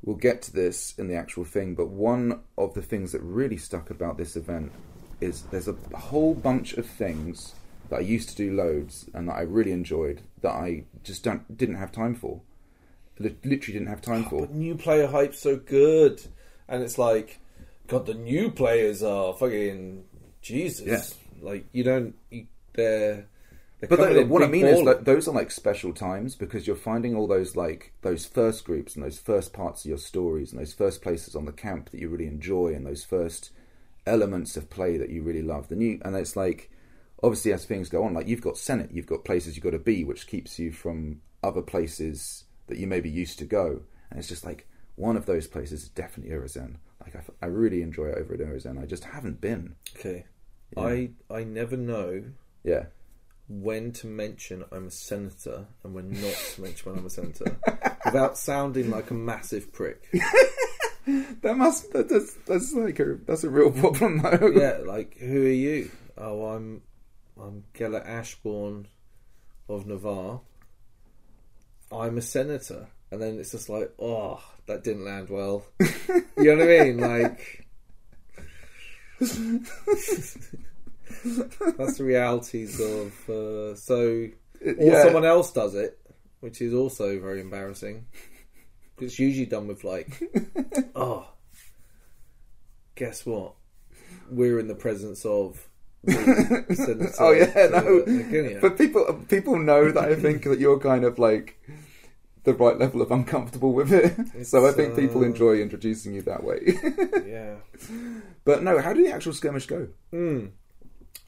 we'll 0.03 0.15
get 0.17 0.41
to 0.43 0.53
this 0.53 0.93
in 0.99 1.07
the 1.07 1.15
actual 1.15 1.43
thing. 1.45 1.73
But 1.75 1.87
one 1.89 2.41
of 2.57 2.73
the 2.75 2.81
things 2.81 3.11
that 3.13 3.21
really 3.21 3.57
stuck 3.57 3.89
about 3.89 4.17
this 4.17 4.35
event 4.35 4.71
is 5.19 5.43
there's 5.43 5.67
a 5.67 5.75
whole 5.95 6.35
bunch 6.35 6.73
of 6.73 6.85
things 6.85 7.55
that 7.89 7.97
I 7.97 8.01
used 8.01 8.29
to 8.29 8.35
do 8.35 8.53
loads 8.53 9.09
and 9.13 9.27
that 9.29 9.33
I 9.33 9.41
really 9.41 9.71
enjoyed 9.71 10.21
that 10.41 10.51
I 10.51 10.83
just 11.03 11.23
don't 11.23 11.57
didn't 11.57 11.75
have 11.75 11.91
time 11.91 12.13
for. 12.15 12.41
Literally 13.19 13.57
didn't 13.57 13.87
have 13.87 14.01
time 14.01 14.25
for. 14.25 14.41
but 14.41 14.53
new 14.53 14.75
player 14.75 15.07
hype's 15.07 15.39
so 15.39 15.55
good, 15.55 16.21
and 16.67 16.83
it's 16.83 16.97
like, 16.97 17.39
God, 17.87 18.05
the 18.05 18.13
new 18.13 18.51
players 18.51 19.03
are 19.03 19.33
fucking 19.33 20.05
Jesus. 20.41 20.87
Yeah. 20.87 21.45
Like, 21.45 21.65
you 21.71 21.83
don't, 21.83 22.15
you, 22.29 22.47
they're. 22.73 23.27
they're 23.79 23.89
But 23.89 24.15
in 24.15 24.29
what 24.29 24.43
I 24.43 24.47
mean 24.47 24.65
is 24.65 24.85
that 24.85 25.05
those 25.05 25.27
are 25.27 25.33
like 25.33 25.51
special 25.51 25.93
times 25.93 26.35
because 26.35 26.65
you're 26.65 26.75
finding 26.75 27.15
all 27.15 27.27
those 27.27 27.55
like 27.55 27.93
those 28.01 28.25
first 28.25 28.63
groups 28.65 28.95
and 28.95 29.03
those 29.03 29.19
first 29.19 29.53
parts 29.53 29.83
of 29.83 29.89
your 29.89 29.97
stories 29.97 30.51
and 30.51 30.61
those 30.61 30.73
first 30.73 31.01
places 31.01 31.35
on 31.35 31.45
the 31.45 31.51
camp 31.51 31.89
that 31.89 31.99
you 31.99 32.09
really 32.09 32.27
enjoy 32.27 32.73
and 32.73 32.85
those 32.85 33.03
first 33.03 33.51
elements 34.05 34.57
of 34.57 34.69
play 34.69 34.97
that 34.97 35.09
you 35.09 35.21
really 35.21 35.41
love. 35.41 35.67
The 35.67 35.75
new 35.75 35.99
and 36.03 36.15
it's 36.15 36.35
like 36.35 36.71
obviously 37.21 37.53
as 37.53 37.65
things 37.65 37.89
go 37.89 38.03
on, 38.03 38.13
like 38.13 38.27
you've 38.27 38.41
got 38.41 38.57
Senate, 38.57 38.91
you've 38.91 39.07
got 39.07 39.25
places 39.25 39.55
you've 39.55 39.63
got 39.63 39.71
to 39.71 39.79
be, 39.79 40.03
which 40.03 40.27
keeps 40.27 40.59
you 40.59 40.71
from 40.71 41.21
other 41.41 41.61
places 41.61 42.43
that 42.67 42.77
you 42.77 42.87
maybe 42.87 43.09
used 43.09 43.39
to 43.39 43.45
go. 43.45 43.81
And 44.09 44.19
it's 44.19 44.27
just 44.27 44.45
like 44.45 44.67
one 44.95 45.17
of 45.17 45.25
those 45.25 45.47
places 45.47 45.83
is 45.83 45.89
definitely 45.89 46.35
Urizen. 46.35 46.75
Like 47.03 47.15
I, 47.15 47.21
I 47.45 47.45
really 47.47 47.81
enjoy 47.81 48.07
it 48.07 48.17
over 48.17 48.33
at 48.33 48.39
Urizen. 48.39 48.81
I 48.81 48.85
just 48.85 49.03
haven't 49.03 49.41
been. 49.41 49.75
Okay. 49.97 50.25
Yeah. 50.75 50.83
I 50.83 51.09
I 51.29 51.43
never 51.43 51.77
know 51.77 52.23
Yeah. 52.63 52.85
when 53.47 53.91
to 53.93 54.07
mention 54.07 54.63
I'm 54.71 54.87
a 54.87 54.91
senator 54.91 55.67
and 55.83 55.93
when 55.93 56.09
not 56.11 56.33
to 56.55 56.61
mention 56.61 56.91
when 56.91 56.99
I'm 56.99 57.05
a 57.05 57.09
senator 57.09 57.57
without 58.05 58.37
sounding 58.37 58.89
like 58.89 59.11
a 59.11 59.13
massive 59.15 59.71
prick. 59.71 60.09
That 61.41 61.57
must 61.57 61.91
that, 61.91 62.07
that's 62.07 62.33
that's 62.45 62.73
like 62.73 62.97
a 63.01 63.15
that's 63.25 63.43
a 63.43 63.49
real 63.49 63.71
problem 63.71 64.19
though. 64.19 64.47
Yeah, 64.55 64.77
like 64.85 65.17
who 65.17 65.45
are 65.45 65.49
you? 65.49 65.91
Oh, 66.17 66.45
I'm 66.55 66.81
I'm 67.37 67.65
Gellert 67.73 68.05
Ashbourne 68.05 68.87
of 69.67 69.85
Navarr. 69.85 70.39
I'm 71.93 72.17
a 72.17 72.21
senator, 72.21 72.87
and 73.11 73.21
then 73.21 73.39
it's 73.39 73.51
just 73.51 73.69
like, 73.69 73.91
oh, 73.99 74.41
that 74.67 74.83
didn't 74.83 75.05
land 75.05 75.29
well. 75.29 75.65
you 75.79 76.55
know 76.55 76.57
what 76.57 76.71
I 76.71 76.83
mean? 76.83 76.97
Like. 76.97 77.65
That's 81.77 81.97
the 81.97 82.03
realities 82.03 82.79
of 82.79 83.29
uh, 83.29 83.75
so 83.75 84.27
or 84.65 84.73
Yeah. 84.79 85.03
someone 85.03 85.25
else 85.25 85.51
does 85.51 85.75
it, 85.75 85.99
which 86.39 86.61
is 86.61 86.73
also 86.73 87.19
very 87.19 87.41
embarrassing. 87.41 88.05
It's 88.99 89.19
usually 89.19 89.45
done 89.45 89.67
with 89.67 89.83
like, 89.83 90.21
oh, 90.95 91.27
guess 92.95 93.25
what? 93.25 93.53
We're 94.29 94.59
in 94.59 94.67
the 94.67 94.75
presence 94.75 95.25
of. 95.25 95.67
Oh 97.19 97.31
yeah, 97.31 97.67
no. 97.71 98.59
But 98.61 98.77
people 98.77 99.23
people 99.29 99.57
know 99.57 99.89
that 99.91 100.03
I 100.03 100.15
think 100.15 100.43
that 100.43 100.59
you're 100.59 100.79
kind 100.79 101.05
of 101.05 101.17
like 101.17 101.57
the 102.43 102.53
right 102.53 102.77
level 102.77 103.01
of 103.01 103.11
uncomfortable 103.11 103.73
with 103.73 103.91
it. 103.93 104.45
so 104.45 104.67
I 104.67 104.71
think 104.71 104.95
people 104.95 105.21
uh, 105.21 105.25
enjoy 105.25 105.61
introducing 105.61 106.13
you 106.13 106.21
that 106.23 106.43
way. 106.43 106.59
yeah, 107.27 107.55
but 108.43 108.63
no, 108.63 108.79
how 108.81 108.93
did 108.93 109.05
the 109.05 109.11
actual 109.13 109.33
skirmish 109.33 109.65
go? 109.65 109.87
mm. 110.13 110.51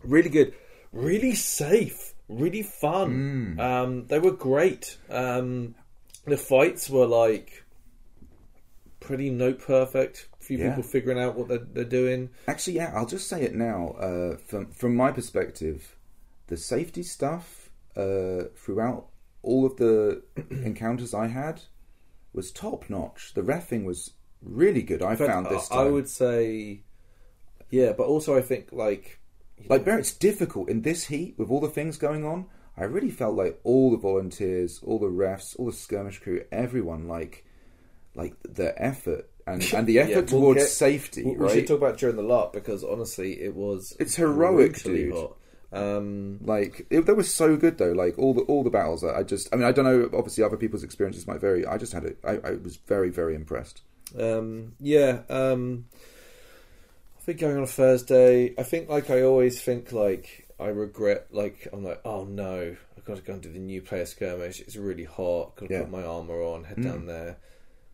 really 0.03 0.29
good, 0.29 0.53
really 0.91 1.35
safe, 1.35 2.13
really 2.27 2.63
fun. 2.63 3.57
Um, 3.59 4.07
they 4.07 4.19
were 4.19 4.31
great. 4.31 4.97
Um, 5.09 5.75
the 6.25 6.37
fights 6.37 6.89
were 6.89 7.05
like 7.07 7.63
pretty 8.99 9.29
note 9.29 9.59
perfect. 9.61 10.27
A 10.41 10.43
few 10.43 10.57
Yeah. 10.57 10.69
people 10.69 10.83
figuring 10.83 11.19
out 11.19 11.35
what 11.35 11.47
they're, 11.47 11.59
they're 11.59 11.83
doing. 11.85 12.29
Actually, 12.47 12.75
yeah, 12.77 12.91
I'll 12.95 13.05
just 13.05 13.27
say 13.27 13.41
it 13.43 13.55
now. 13.55 13.89
Uh, 13.99 14.37
from 14.37 14.67
from 14.71 14.95
my 14.95 15.11
perspective, 15.11 15.95
the 16.47 16.57
safety 16.57 17.03
stuff 17.03 17.69
uh, 17.95 18.45
throughout 18.55 19.07
all 19.45 19.65
of 19.65 19.77
the 19.77 20.21
encounters 20.49 21.13
I 21.13 21.27
had 21.27 21.61
was 22.33 22.51
top 22.51 22.89
notch. 22.89 23.33
The 23.33 23.41
refing 23.41 23.85
was 23.85 24.11
really 24.41 24.81
good. 24.81 25.01
I 25.01 25.15
fact, 25.15 25.31
found 25.31 25.45
this 25.47 25.71
I- 25.71 25.75
time. 25.75 25.87
I 25.87 25.89
would 25.89 26.09
say, 26.09 26.81
yeah, 27.69 27.93
but 27.93 28.07
also 28.07 28.37
I 28.37 28.41
think 28.41 28.69
like 28.71 29.19
Like, 29.69 29.85
Bear, 29.85 29.97
it's 29.99 30.13
difficult 30.13 30.69
in 30.69 30.81
this 30.81 31.05
heat 31.05 31.35
with 31.37 31.49
all 31.49 31.61
the 31.61 31.69
things 31.69 31.97
going 31.97 32.25
on. 32.25 32.45
I 32.77 32.83
really 32.83 33.09
felt 33.11 33.35
like 33.35 33.59
all 33.63 33.89
the 33.91 33.97
volunteers, 33.97 34.81
all 34.83 34.99
the 34.99 35.07
refs, 35.07 35.55
all 35.57 35.65
the 35.67 35.71
skirmish 35.71 36.19
crew, 36.19 36.43
everyone, 36.51 37.07
like, 37.07 37.45
like 38.15 38.33
their 38.43 38.75
effort 38.81 39.29
and 39.47 39.63
and 39.73 39.87
the 39.87 39.99
effort 39.99 40.09
Yeah, 40.09 40.15
we'll 40.17 40.41
towards 40.41 40.59
get- 40.63 40.69
safety, 40.69 41.23
we, 41.23 41.37
we 41.37 41.49
should 41.49 41.67
talk 41.67 41.77
about 41.77 41.97
during 41.97 42.17
the 42.17 42.21
lot 42.23 42.51
because 42.51 42.83
honestly, 42.83 43.41
it 43.41 43.55
was 43.55 43.95
It's 43.99 44.15
heroic, 44.15 44.75
dude. 44.83 45.13
hot. 45.13 45.37
Um, 45.71 46.39
like 46.41 46.85
it, 46.89 47.05
that 47.05 47.15
was 47.15 47.33
so 47.33 47.57
good 47.57 47.77
though. 47.77 47.91
Like 47.91 48.17
all 48.17 48.33
the 48.33 48.41
all 48.43 48.63
the 48.63 48.69
battles, 48.69 49.03
I 49.03 49.19
I 49.19 49.23
just, 49.23 49.49
I 49.53 49.57
mean, 49.57 49.65
I 49.65 49.71
don't 49.71 49.85
know. 49.85 50.09
Obviously, 50.17 50.43
other 50.43 50.57
people's 50.57 50.83
experiences 50.83 51.27
might 51.27 51.41
vary. 51.41 51.65
I 51.65 51.77
just 51.77 51.93
had 51.93 52.03
it. 52.05 52.17
I, 52.23 52.37
I 52.43 52.51
was 52.53 52.77
very 52.77 53.09
very 53.09 53.35
impressed. 53.35 53.81
Um, 54.17 54.73
yeah, 54.79 55.21
um, 55.29 55.85
I 57.17 57.21
think 57.23 57.39
going 57.39 57.57
on 57.57 57.63
a 57.63 57.67
Thursday. 57.67 58.53
I 58.57 58.63
think 58.63 58.89
like 58.89 59.09
I 59.09 59.23
always 59.23 59.61
think 59.61 59.91
like 59.91 60.47
I 60.59 60.67
regret 60.67 61.27
like 61.31 61.67
I'm 61.73 61.83
like 61.83 61.99
oh 62.05 62.23
no 62.23 62.75
I've 62.97 63.03
got 63.05 63.17
to 63.17 63.21
go 63.23 63.33
and 63.33 63.41
do 63.41 63.51
the 63.51 63.59
new 63.59 63.81
player 63.81 64.05
skirmish. 64.05 64.61
It's 64.61 64.75
really 64.75 65.03
hot. 65.05 65.55
Got 65.55 65.67
to 65.69 65.73
Yeah. 65.73 65.81
put 65.81 65.91
my 65.91 66.03
armor 66.03 66.41
on. 66.41 66.63
Head 66.65 66.77
Mm. 66.77 66.83
down 66.83 67.05
there. 67.07 67.37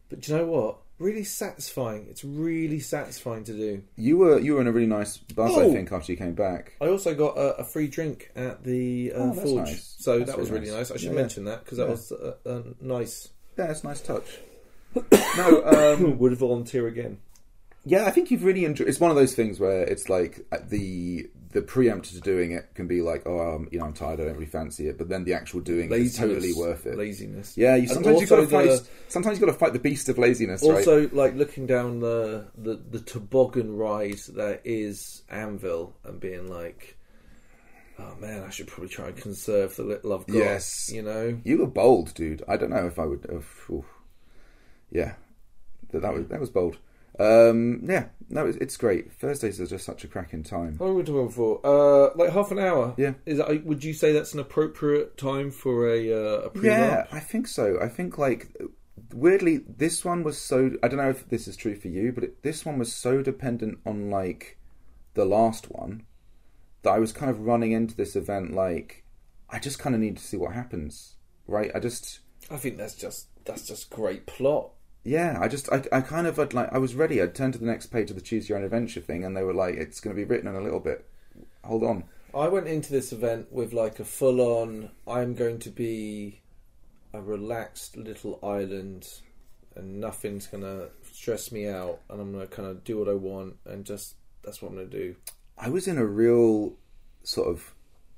But 0.10 0.20
do 0.20 0.32
you 0.34 0.38
know 0.40 0.46
what? 0.46 0.78
Really 1.02 1.24
satisfying. 1.24 2.06
It's 2.12 2.24
really 2.24 2.80
satisfying 2.80 3.44
to 3.46 3.54
do. 3.54 3.82
You 3.96 4.18
were 4.18 4.40
you 4.40 4.54
were 4.54 4.62
in 4.62 4.68
a 4.68 4.72
really 4.72 4.86
nice 4.86 5.18
buzz, 5.18 5.58
I 5.58 5.64
Oh. 5.64 5.74
think, 5.74 5.92
after 5.92 6.12
you 6.12 6.18
came 6.18 6.34
back. 6.36 6.74
I 6.80 6.88
also 6.90 7.16
got 7.16 7.36
a, 7.38 7.56
a 7.58 7.64
free 7.64 7.88
drink 7.88 8.30
at 8.36 8.64
the 8.64 9.12
uh, 9.16 9.18
Oh, 9.18 9.34
that's 9.34 9.42
forge, 9.50 9.68
nice. 9.70 9.96
so 9.98 10.20
That's 10.20 10.30
that 10.32 10.38
was 10.40 10.50
really 10.52 10.66
really 10.68 10.78
nice. 10.78 10.90
nice. 10.90 10.92
I 10.92 11.00
should 11.00 11.06
Yeah, 11.06 11.12
yeah. 11.14 11.22
mention 11.22 11.46
that 11.46 11.64
because 11.64 11.78
that 11.80 11.86
Yeah. 11.86 11.92
was 11.92 12.12
a, 12.12 12.36
a 12.46 12.64
nice. 12.82 13.30
Yeah, 13.58 13.72
it's 13.72 13.84
a 13.84 13.88
nice 13.88 14.02
touch. 14.02 14.40
no, 15.38 15.64
um, 15.66 16.18
Would 16.20 16.38
volunteer 16.38 16.88
again. 16.88 17.18
Yeah, 17.84 18.06
I 18.06 18.12
think 18.12 18.30
you've 18.30 18.44
really 18.44 18.66
enjoyed. 18.66 18.88
It's 18.88 19.00
one 19.00 19.10
of 19.10 19.18
those 19.18 19.34
things 19.34 19.60
where 19.60 19.82
it's 19.84 20.08
like 20.08 20.46
uh, 20.52 20.60
the 20.68 21.28
the 21.52 21.62
preempt 21.62 22.10
to 22.14 22.22
doing 22.22 22.52
it 22.52 22.70
can 22.76 22.88
be 22.88 23.02
like, 23.02 23.24
oh, 23.26 23.56
um, 23.56 23.68
you 23.72 23.80
know, 23.80 23.86
I'm 23.86 23.94
tired, 23.94 24.22
I 24.22 24.26
don't 24.26 24.34
really 24.36 24.46
fancy 24.46 24.88
it, 24.88 24.98
but 24.98 25.10
then 25.10 25.26
the 25.26 25.34
actual 25.34 25.60
doing 25.60 25.92
it 25.92 26.00
is 26.00 26.16
totally 26.16 26.54
worth 26.54 26.86
it. 26.86 26.96
Laziness. 26.98 27.58
Yeah, 27.58 27.76
you 27.76 27.88
sometimes 27.88 28.22
you've 28.22 28.30
got 28.30 28.36
to 28.38 28.48
fight. 28.48 28.66
the- 28.68 28.88
Sometimes 29.10 29.38
you've 29.40 29.48
got 29.48 29.54
to 29.54 29.60
fight 29.60 29.74
the 29.74 29.80
beast 29.80 30.08
of 30.10 30.18
laziness, 30.18 30.62
right? 30.62 30.78
Also, 30.78 31.10
like 31.12 31.34
looking 31.36 31.66
down 31.66 32.00
the, 32.00 32.46
the 32.58 32.76
the 32.76 33.00
toboggan 33.00 33.76
ride 33.76 34.20
that 34.36 34.62
is 34.64 35.24
Anvil 35.30 35.94
and 36.06 36.20
being 36.20 36.48
like, 36.50 36.96
oh 38.00 38.16
man, 38.20 38.44
I 38.44 38.50
should 38.52 38.68
probably 38.68 38.90
try 38.90 39.08
and 39.08 39.18
conserve 39.18 39.76
the 39.76 39.84
little 39.84 40.14
I've 40.14 40.28
got. 40.28 40.36
Yes. 40.38 40.92
you 40.94 41.02
know. 41.02 41.38
You 41.44 41.58
were 41.58 41.68
bold, 41.68 42.14
dude. 42.14 42.44
I 42.48 42.58
don't 42.58 42.70
know 42.70 42.86
if 42.86 42.98
I 43.00 43.06
would. 43.06 43.26
Have, 43.30 43.84
yeah, 44.92 45.16
that, 45.92 46.02
that 46.04 46.14
was 46.14 46.28
that 46.28 46.40
was 46.40 46.50
bold. 46.52 46.78
Um, 47.22 47.82
yeah, 47.88 48.06
no, 48.30 48.48
it's, 48.48 48.58
it's 48.58 48.78
great. 48.78 49.14
Thursdays 49.14 49.60
are 49.60 49.66
just 49.66 49.86
such 49.86 50.04
a 50.04 50.08
cracking 50.08 50.44
time. 50.44 50.78
What 50.78 50.88
are 50.88 50.94
we 50.94 51.04
talking 51.04 51.30
for? 51.30 51.60
Uh, 51.64 52.16
like 52.16 52.32
half 52.32 52.52
an 52.52 52.60
hour. 52.60 52.94
Yeah. 52.98 53.14
Is 53.26 53.38
that, 53.38 53.66
would 53.66 53.84
you 53.84 53.94
say 53.94 54.12
that's 54.12 54.34
an 54.34 54.40
appropriate 54.40 55.18
time 55.18 55.52
for 55.52 55.88
a 55.88 56.12
uh, 56.12 56.42
a 56.42 56.50
pre 56.50 56.68
Yeah, 56.68 57.08
I 57.12 57.20
think 57.20 57.48
so. 57.48 57.78
I 57.82 57.88
think 57.88 58.18
like 58.18 58.56
weirdly, 59.14 59.58
this 59.58 60.06
one 60.06 60.24
was 60.24 60.38
so. 60.38 60.72
I 60.82 60.88
don't 60.88 60.98
know 60.98 61.10
if 61.10 61.30
this 61.30 61.48
is 61.48 61.56
true 61.56 61.76
for 61.76 61.90
you, 61.90 62.12
but 62.12 62.24
it, 62.24 62.44
this 62.44 62.66
one 62.66 62.80
was 62.80 62.94
so 62.94 63.22
dependent 63.22 63.80
on 63.86 64.10
like 64.10 64.58
the 65.14 65.26
last 65.26 65.70
one 65.70 66.04
that 66.84 66.92
I 66.92 67.00
was 67.00 67.12
kind 67.12 67.30
of 67.30 67.42
running 67.42 67.74
into 67.74 67.96
this 67.96 68.16
event 68.16 68.54
like 68.54 69.04
I 69.50 69.60
just 69.60 69.80
kind 69.80 69.94
of 69.94 70.02
need 70.02 70.18
to 70.18 70.24
see 70.24 70.38
what 70.38 70.54
happens, 70.54 71.16
right? 71.48 71.72
I 71.76 71.80
just 71.80 72.20
I 72.50 72.58
think 72.58 72.78
that's 72.78 72.96
just 72.96 73.28
that's 73.46 73.68
just 73.68 73.90
great 73.90 74.26
plot. 74.26 74.72
Yeah, 75.04 75.38
I 75.42 75.48
just 75.48 75.72
I, 75.72 75.84
I 75.92 76.02
kind 76.02 76.28
of 76.28 76.38
had 76.38 76.54
like 76.54 76.72
I 76.72 76.78
was 76.78 76.96
ready. 76.96 77.22
I'd 77.22 77.36
turned 77.36 77.54
to 77.54 77.60
the 77.60 77.66
next 77.66 77.88
page 77.88 78.10
of 78.10 78.16
the 78.16 78.22
choose 78.22 78.48
your 78.50 78.58
own 78.58 78.64
adventure 78.64 79.02
thing, 79.02 79.24
and 79.24 79.36
they 79.36 79.44
were 79.44 79.54
like, 79.54 79.76
"It's 79.76 80.00
going 80.00 80.16
to 80.16 80.20
be 80.20 80.26
written 80.26 80.48
in 80.48 80.56
a 80.56 80.62
little 80.62 80.80
bit. 80.80 81.06
Hold 81.64 81.84
on." 81.84 82.04
I 82.34 82.48
went 82.48 82.68
into 82.68 82.92
this 82.94 83.12
event 83.12 83.52
with 83.52 83.74
like 83.74 84.00
a 84.00 84.06
full 84.06 84.40
on 84.40 84.92
I'm 85.06 85.34
going 85.34 85.60
to 85.60 85.70
be 85.70 86.42
a 87.14 87.22
relaxed 87.22 87.98
little 87.98 88.40
island 88.42 89.06
and 89.76 90.00
nothing's 90.00 90.48
gonna 90.48 90.88
stress 91.12 91.52
me 91.52 91.68
out 91.68 92.00
and 92.10 92.22
I'm 92.22 92.32
gonna 92.32 92.48
kind 92.48 92.70
of 92.70 92.84
do 92.86 92.98
what 92.98 93.10
I 93.10 93.16
want 93.16 93.56
and 93.66 93.86
just 93.86 94.16
that's 94.44 94.62
what 94.62 94.70
I'm 94.70 94.76
gonna 94.76 94.88
do. 94.88 95.16
I 95.58 95.70
was 95.70 95.88
in 95.88 95.98
a 95.98 96.06
real 96.06 96.74
sort 97.24 97.50
of 97.50 97.74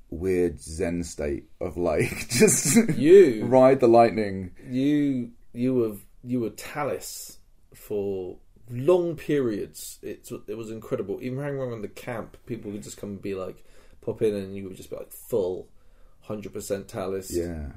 weird 0.10 0.62
zen 0.62 1.04
state 1.04 1.46
of 1.60 1.76
like 1.76 2.28
just 2.30 2.76
You 2.96 3.46
ride 3.46 3.80
the 3.80 3.88
lightning. 3.88 4.52
you 4.70 5.32
you 5.54 5.74
were 5.74 5.96
you 6.24 6.40
were 6.40 6.50
Talis 6.50 7.38
for 7.74 8.38
long 8.70 9.16
periods. 9.16 10.00
It 10.02 10.30
it 10.48 10.58
was 10.58 10.72
incredible. 10.72 11.20
Even 11.22 11.40
hanging 11.40 11.60
around 11.60 11.82
the 11.82 11.88
camp, 11.88 12.38
people 12.46 12.72
would 12.72 12.84
just 12.84 12.98
come 12.98 13.10
and 13.10 13.22
be 13.22 13.36
like, 13.36 13.64
pop 14.02 14.22
in, 14.22 14.34
and 14.34 14.56
you 14.56 14.68
would 14.68 14.78
just 14.78 14.90
be 14.90 14.96
like 14.96 15.12
full, 15.12 15.68
hundred 16.22 16.54
percent 16.54 16.88
Talis. 16.88 17.36
Yeah. 17.36 17.68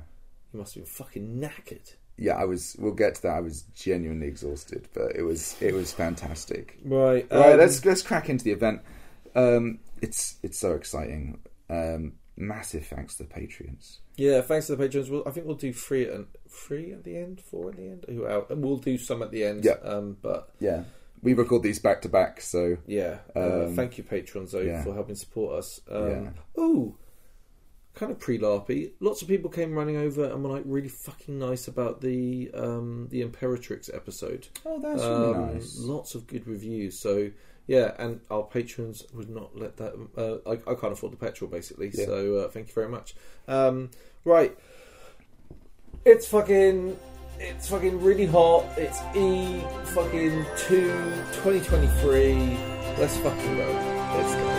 You 0.52 0.60
must 0.60 0.74
have 0.74 0.84
been 0.84 0.90
fucking 0.92 1.40
knackered. 1.40 1.94
Yeah, 2.18 2.34
I 2.34 2.44
was. 2.44 2.76
We'll 2.78 2.94
get 2.94 3.16
to 3.16 3.22
that. 3.22 3.36
I 3.36 3.40
was 3.40 3.62
genuinely 3.74 4.26
exhausted, 4.26 4.88
but 4.94 5.14
it 5.16 5.22
was 5.22 5.56
it 5.60 5.74
was 5.74 5.92
fantastic. 5.92 6.78
Right. 6.84 7.26
Right, 7.30 7.52
um, 7.52 7.58
let's 7.58 7.84
let's 7.84 8.02
crack 8.02 8.28
into 8.28 8.44
the 8.44 8.52
event. 8.52 8.80
Um, 9.34 9.80
it's 10.00 10.36
it's 10.42 10.58
so 10.58 10.72
exciting. 10.72 11.40
Um, 11.68 12.14
massive 12.36 12.86
thanks 12.86 13.16
to 13.16 13.24
the 13.24 13.28
Patreons. 13.28 13.98
Yeah, 14.16 14.40
thanks 14.40 14.66
to 14.66 14.76
the 14.76 14.82
patrons. 14.84 15.10
We'll, 15.10 15.26
I 15.26 15.30
think 15.30 15.46
we'll 15.46 15.56
do 15.56 15.72
three 15.72 16.08
and 16.08 16.26
three 16.48 16.92
at 16.92 17.04
the 17.04 17.16
end, 17.16 17.40
four 17.40 17.70
at 17.70 17.76
the 17.76 17.88
end. 17.88 18.04
Who 18.08 18.26
out? 18.26 18.50
And 18.50 18.64
we'll 18.64 18.76
do 18.78 18.96
some 18.98 19.22
at 19.22 19.30
the 19.30 19.44
end. 19.44 19.64
Yeah. 19.64 19.76
Um, 19.82 20.16
but 20.22 20.50
Yeah, 20.58 20.84
we 21.22 21.34
record 21.34 21.62
these 21.62 21.78
back 21.78 22.02
to 22.02 22.08
back, 22.08 22.40
so 22.40 22.78
yeah, 22.86 23.18
uh, 23.34 23.64
Um, 23.66 23.74
thank 23.76 23.98
you, 23.98 24.04
patrons, 24.04 24.52
though, 24.52 24.60
yeah. 24.60 24.82
for 24.84 24.94
helping 24.94 25.16
support 25.16 25.58
us. 25.58 25.80
Um, 25.90 26.08
Yeah. 26.10 26.30
Oh, 26.56 26.96
kind 27.94 28.12
of 28.12 28.18
pre-larpy. 28.18 28.92
Lots 29.00 29.22
of 29.22 29.28
people 29.28 29.50
came 29.50 29.72
running 29.74 29.96
over 29.96 30.24
and 30.24 30.42
were 30.44 30.50
like 30.50 30.62
really 30.66 30.88
fucking 30.88 31.38
nice 31.38 31.66
about 31.68 32.00
the 32.02 32.50
um, 32.54 33.08
the 33.10 33.22
Imperatrix 33.22 33.94
episode. 33.94 34.48
oh, 34.66 34.78
that's 34.80 35.02
really 35.02 35.34
Um, 35.34 35.54
nice. 35.54 35.78
Lots 35.78 36.14
of 36.14 36.26
good 36.26 36.46
reviews. 36.46 36.98
So 36.98 37.30
yeah, 37.66 37.94
and 37.98 38.20
our 38.30 38.44
patrons 38.44 39.04
would 39.12 39.28
not 39.28 39.56
let 39.56 39.76
that. 39.78 39.94
Uh, 40.16 40.48
I, 40.48 40.70
I 40.70 40.74
can't 40.74 40.92
afford 40.92 41.12
the 41.12 41.16
petrol, 41.16 41.50
basically. 41.50 41.90
Yeah. 41.92 42.04
So 42.04 42.36
uh, 42.36 42.48
thank 42.48 42.68
you 42.68 42.74
very 42.74 42.88
much. 42.88 43.14
Um, 43.48 43.90
right, 44.24 44.56
it's 46.04 46.26
fucking. 46.28 46.96
It's 47.38 47.68
fucking 47.68 48.00
really 48.00 48.24
hot. 48.24 48.64
It's 48.78 48.98
E 49.14 49.60
fucking 49.94 50.46
two 50.56 50.90
2023. 51.42 52.56
Let's 52.98 53.16
fucking 53.18 53.56
go. 53.56 53.72
Let's 54.16 54.34
go. 54.34 54.55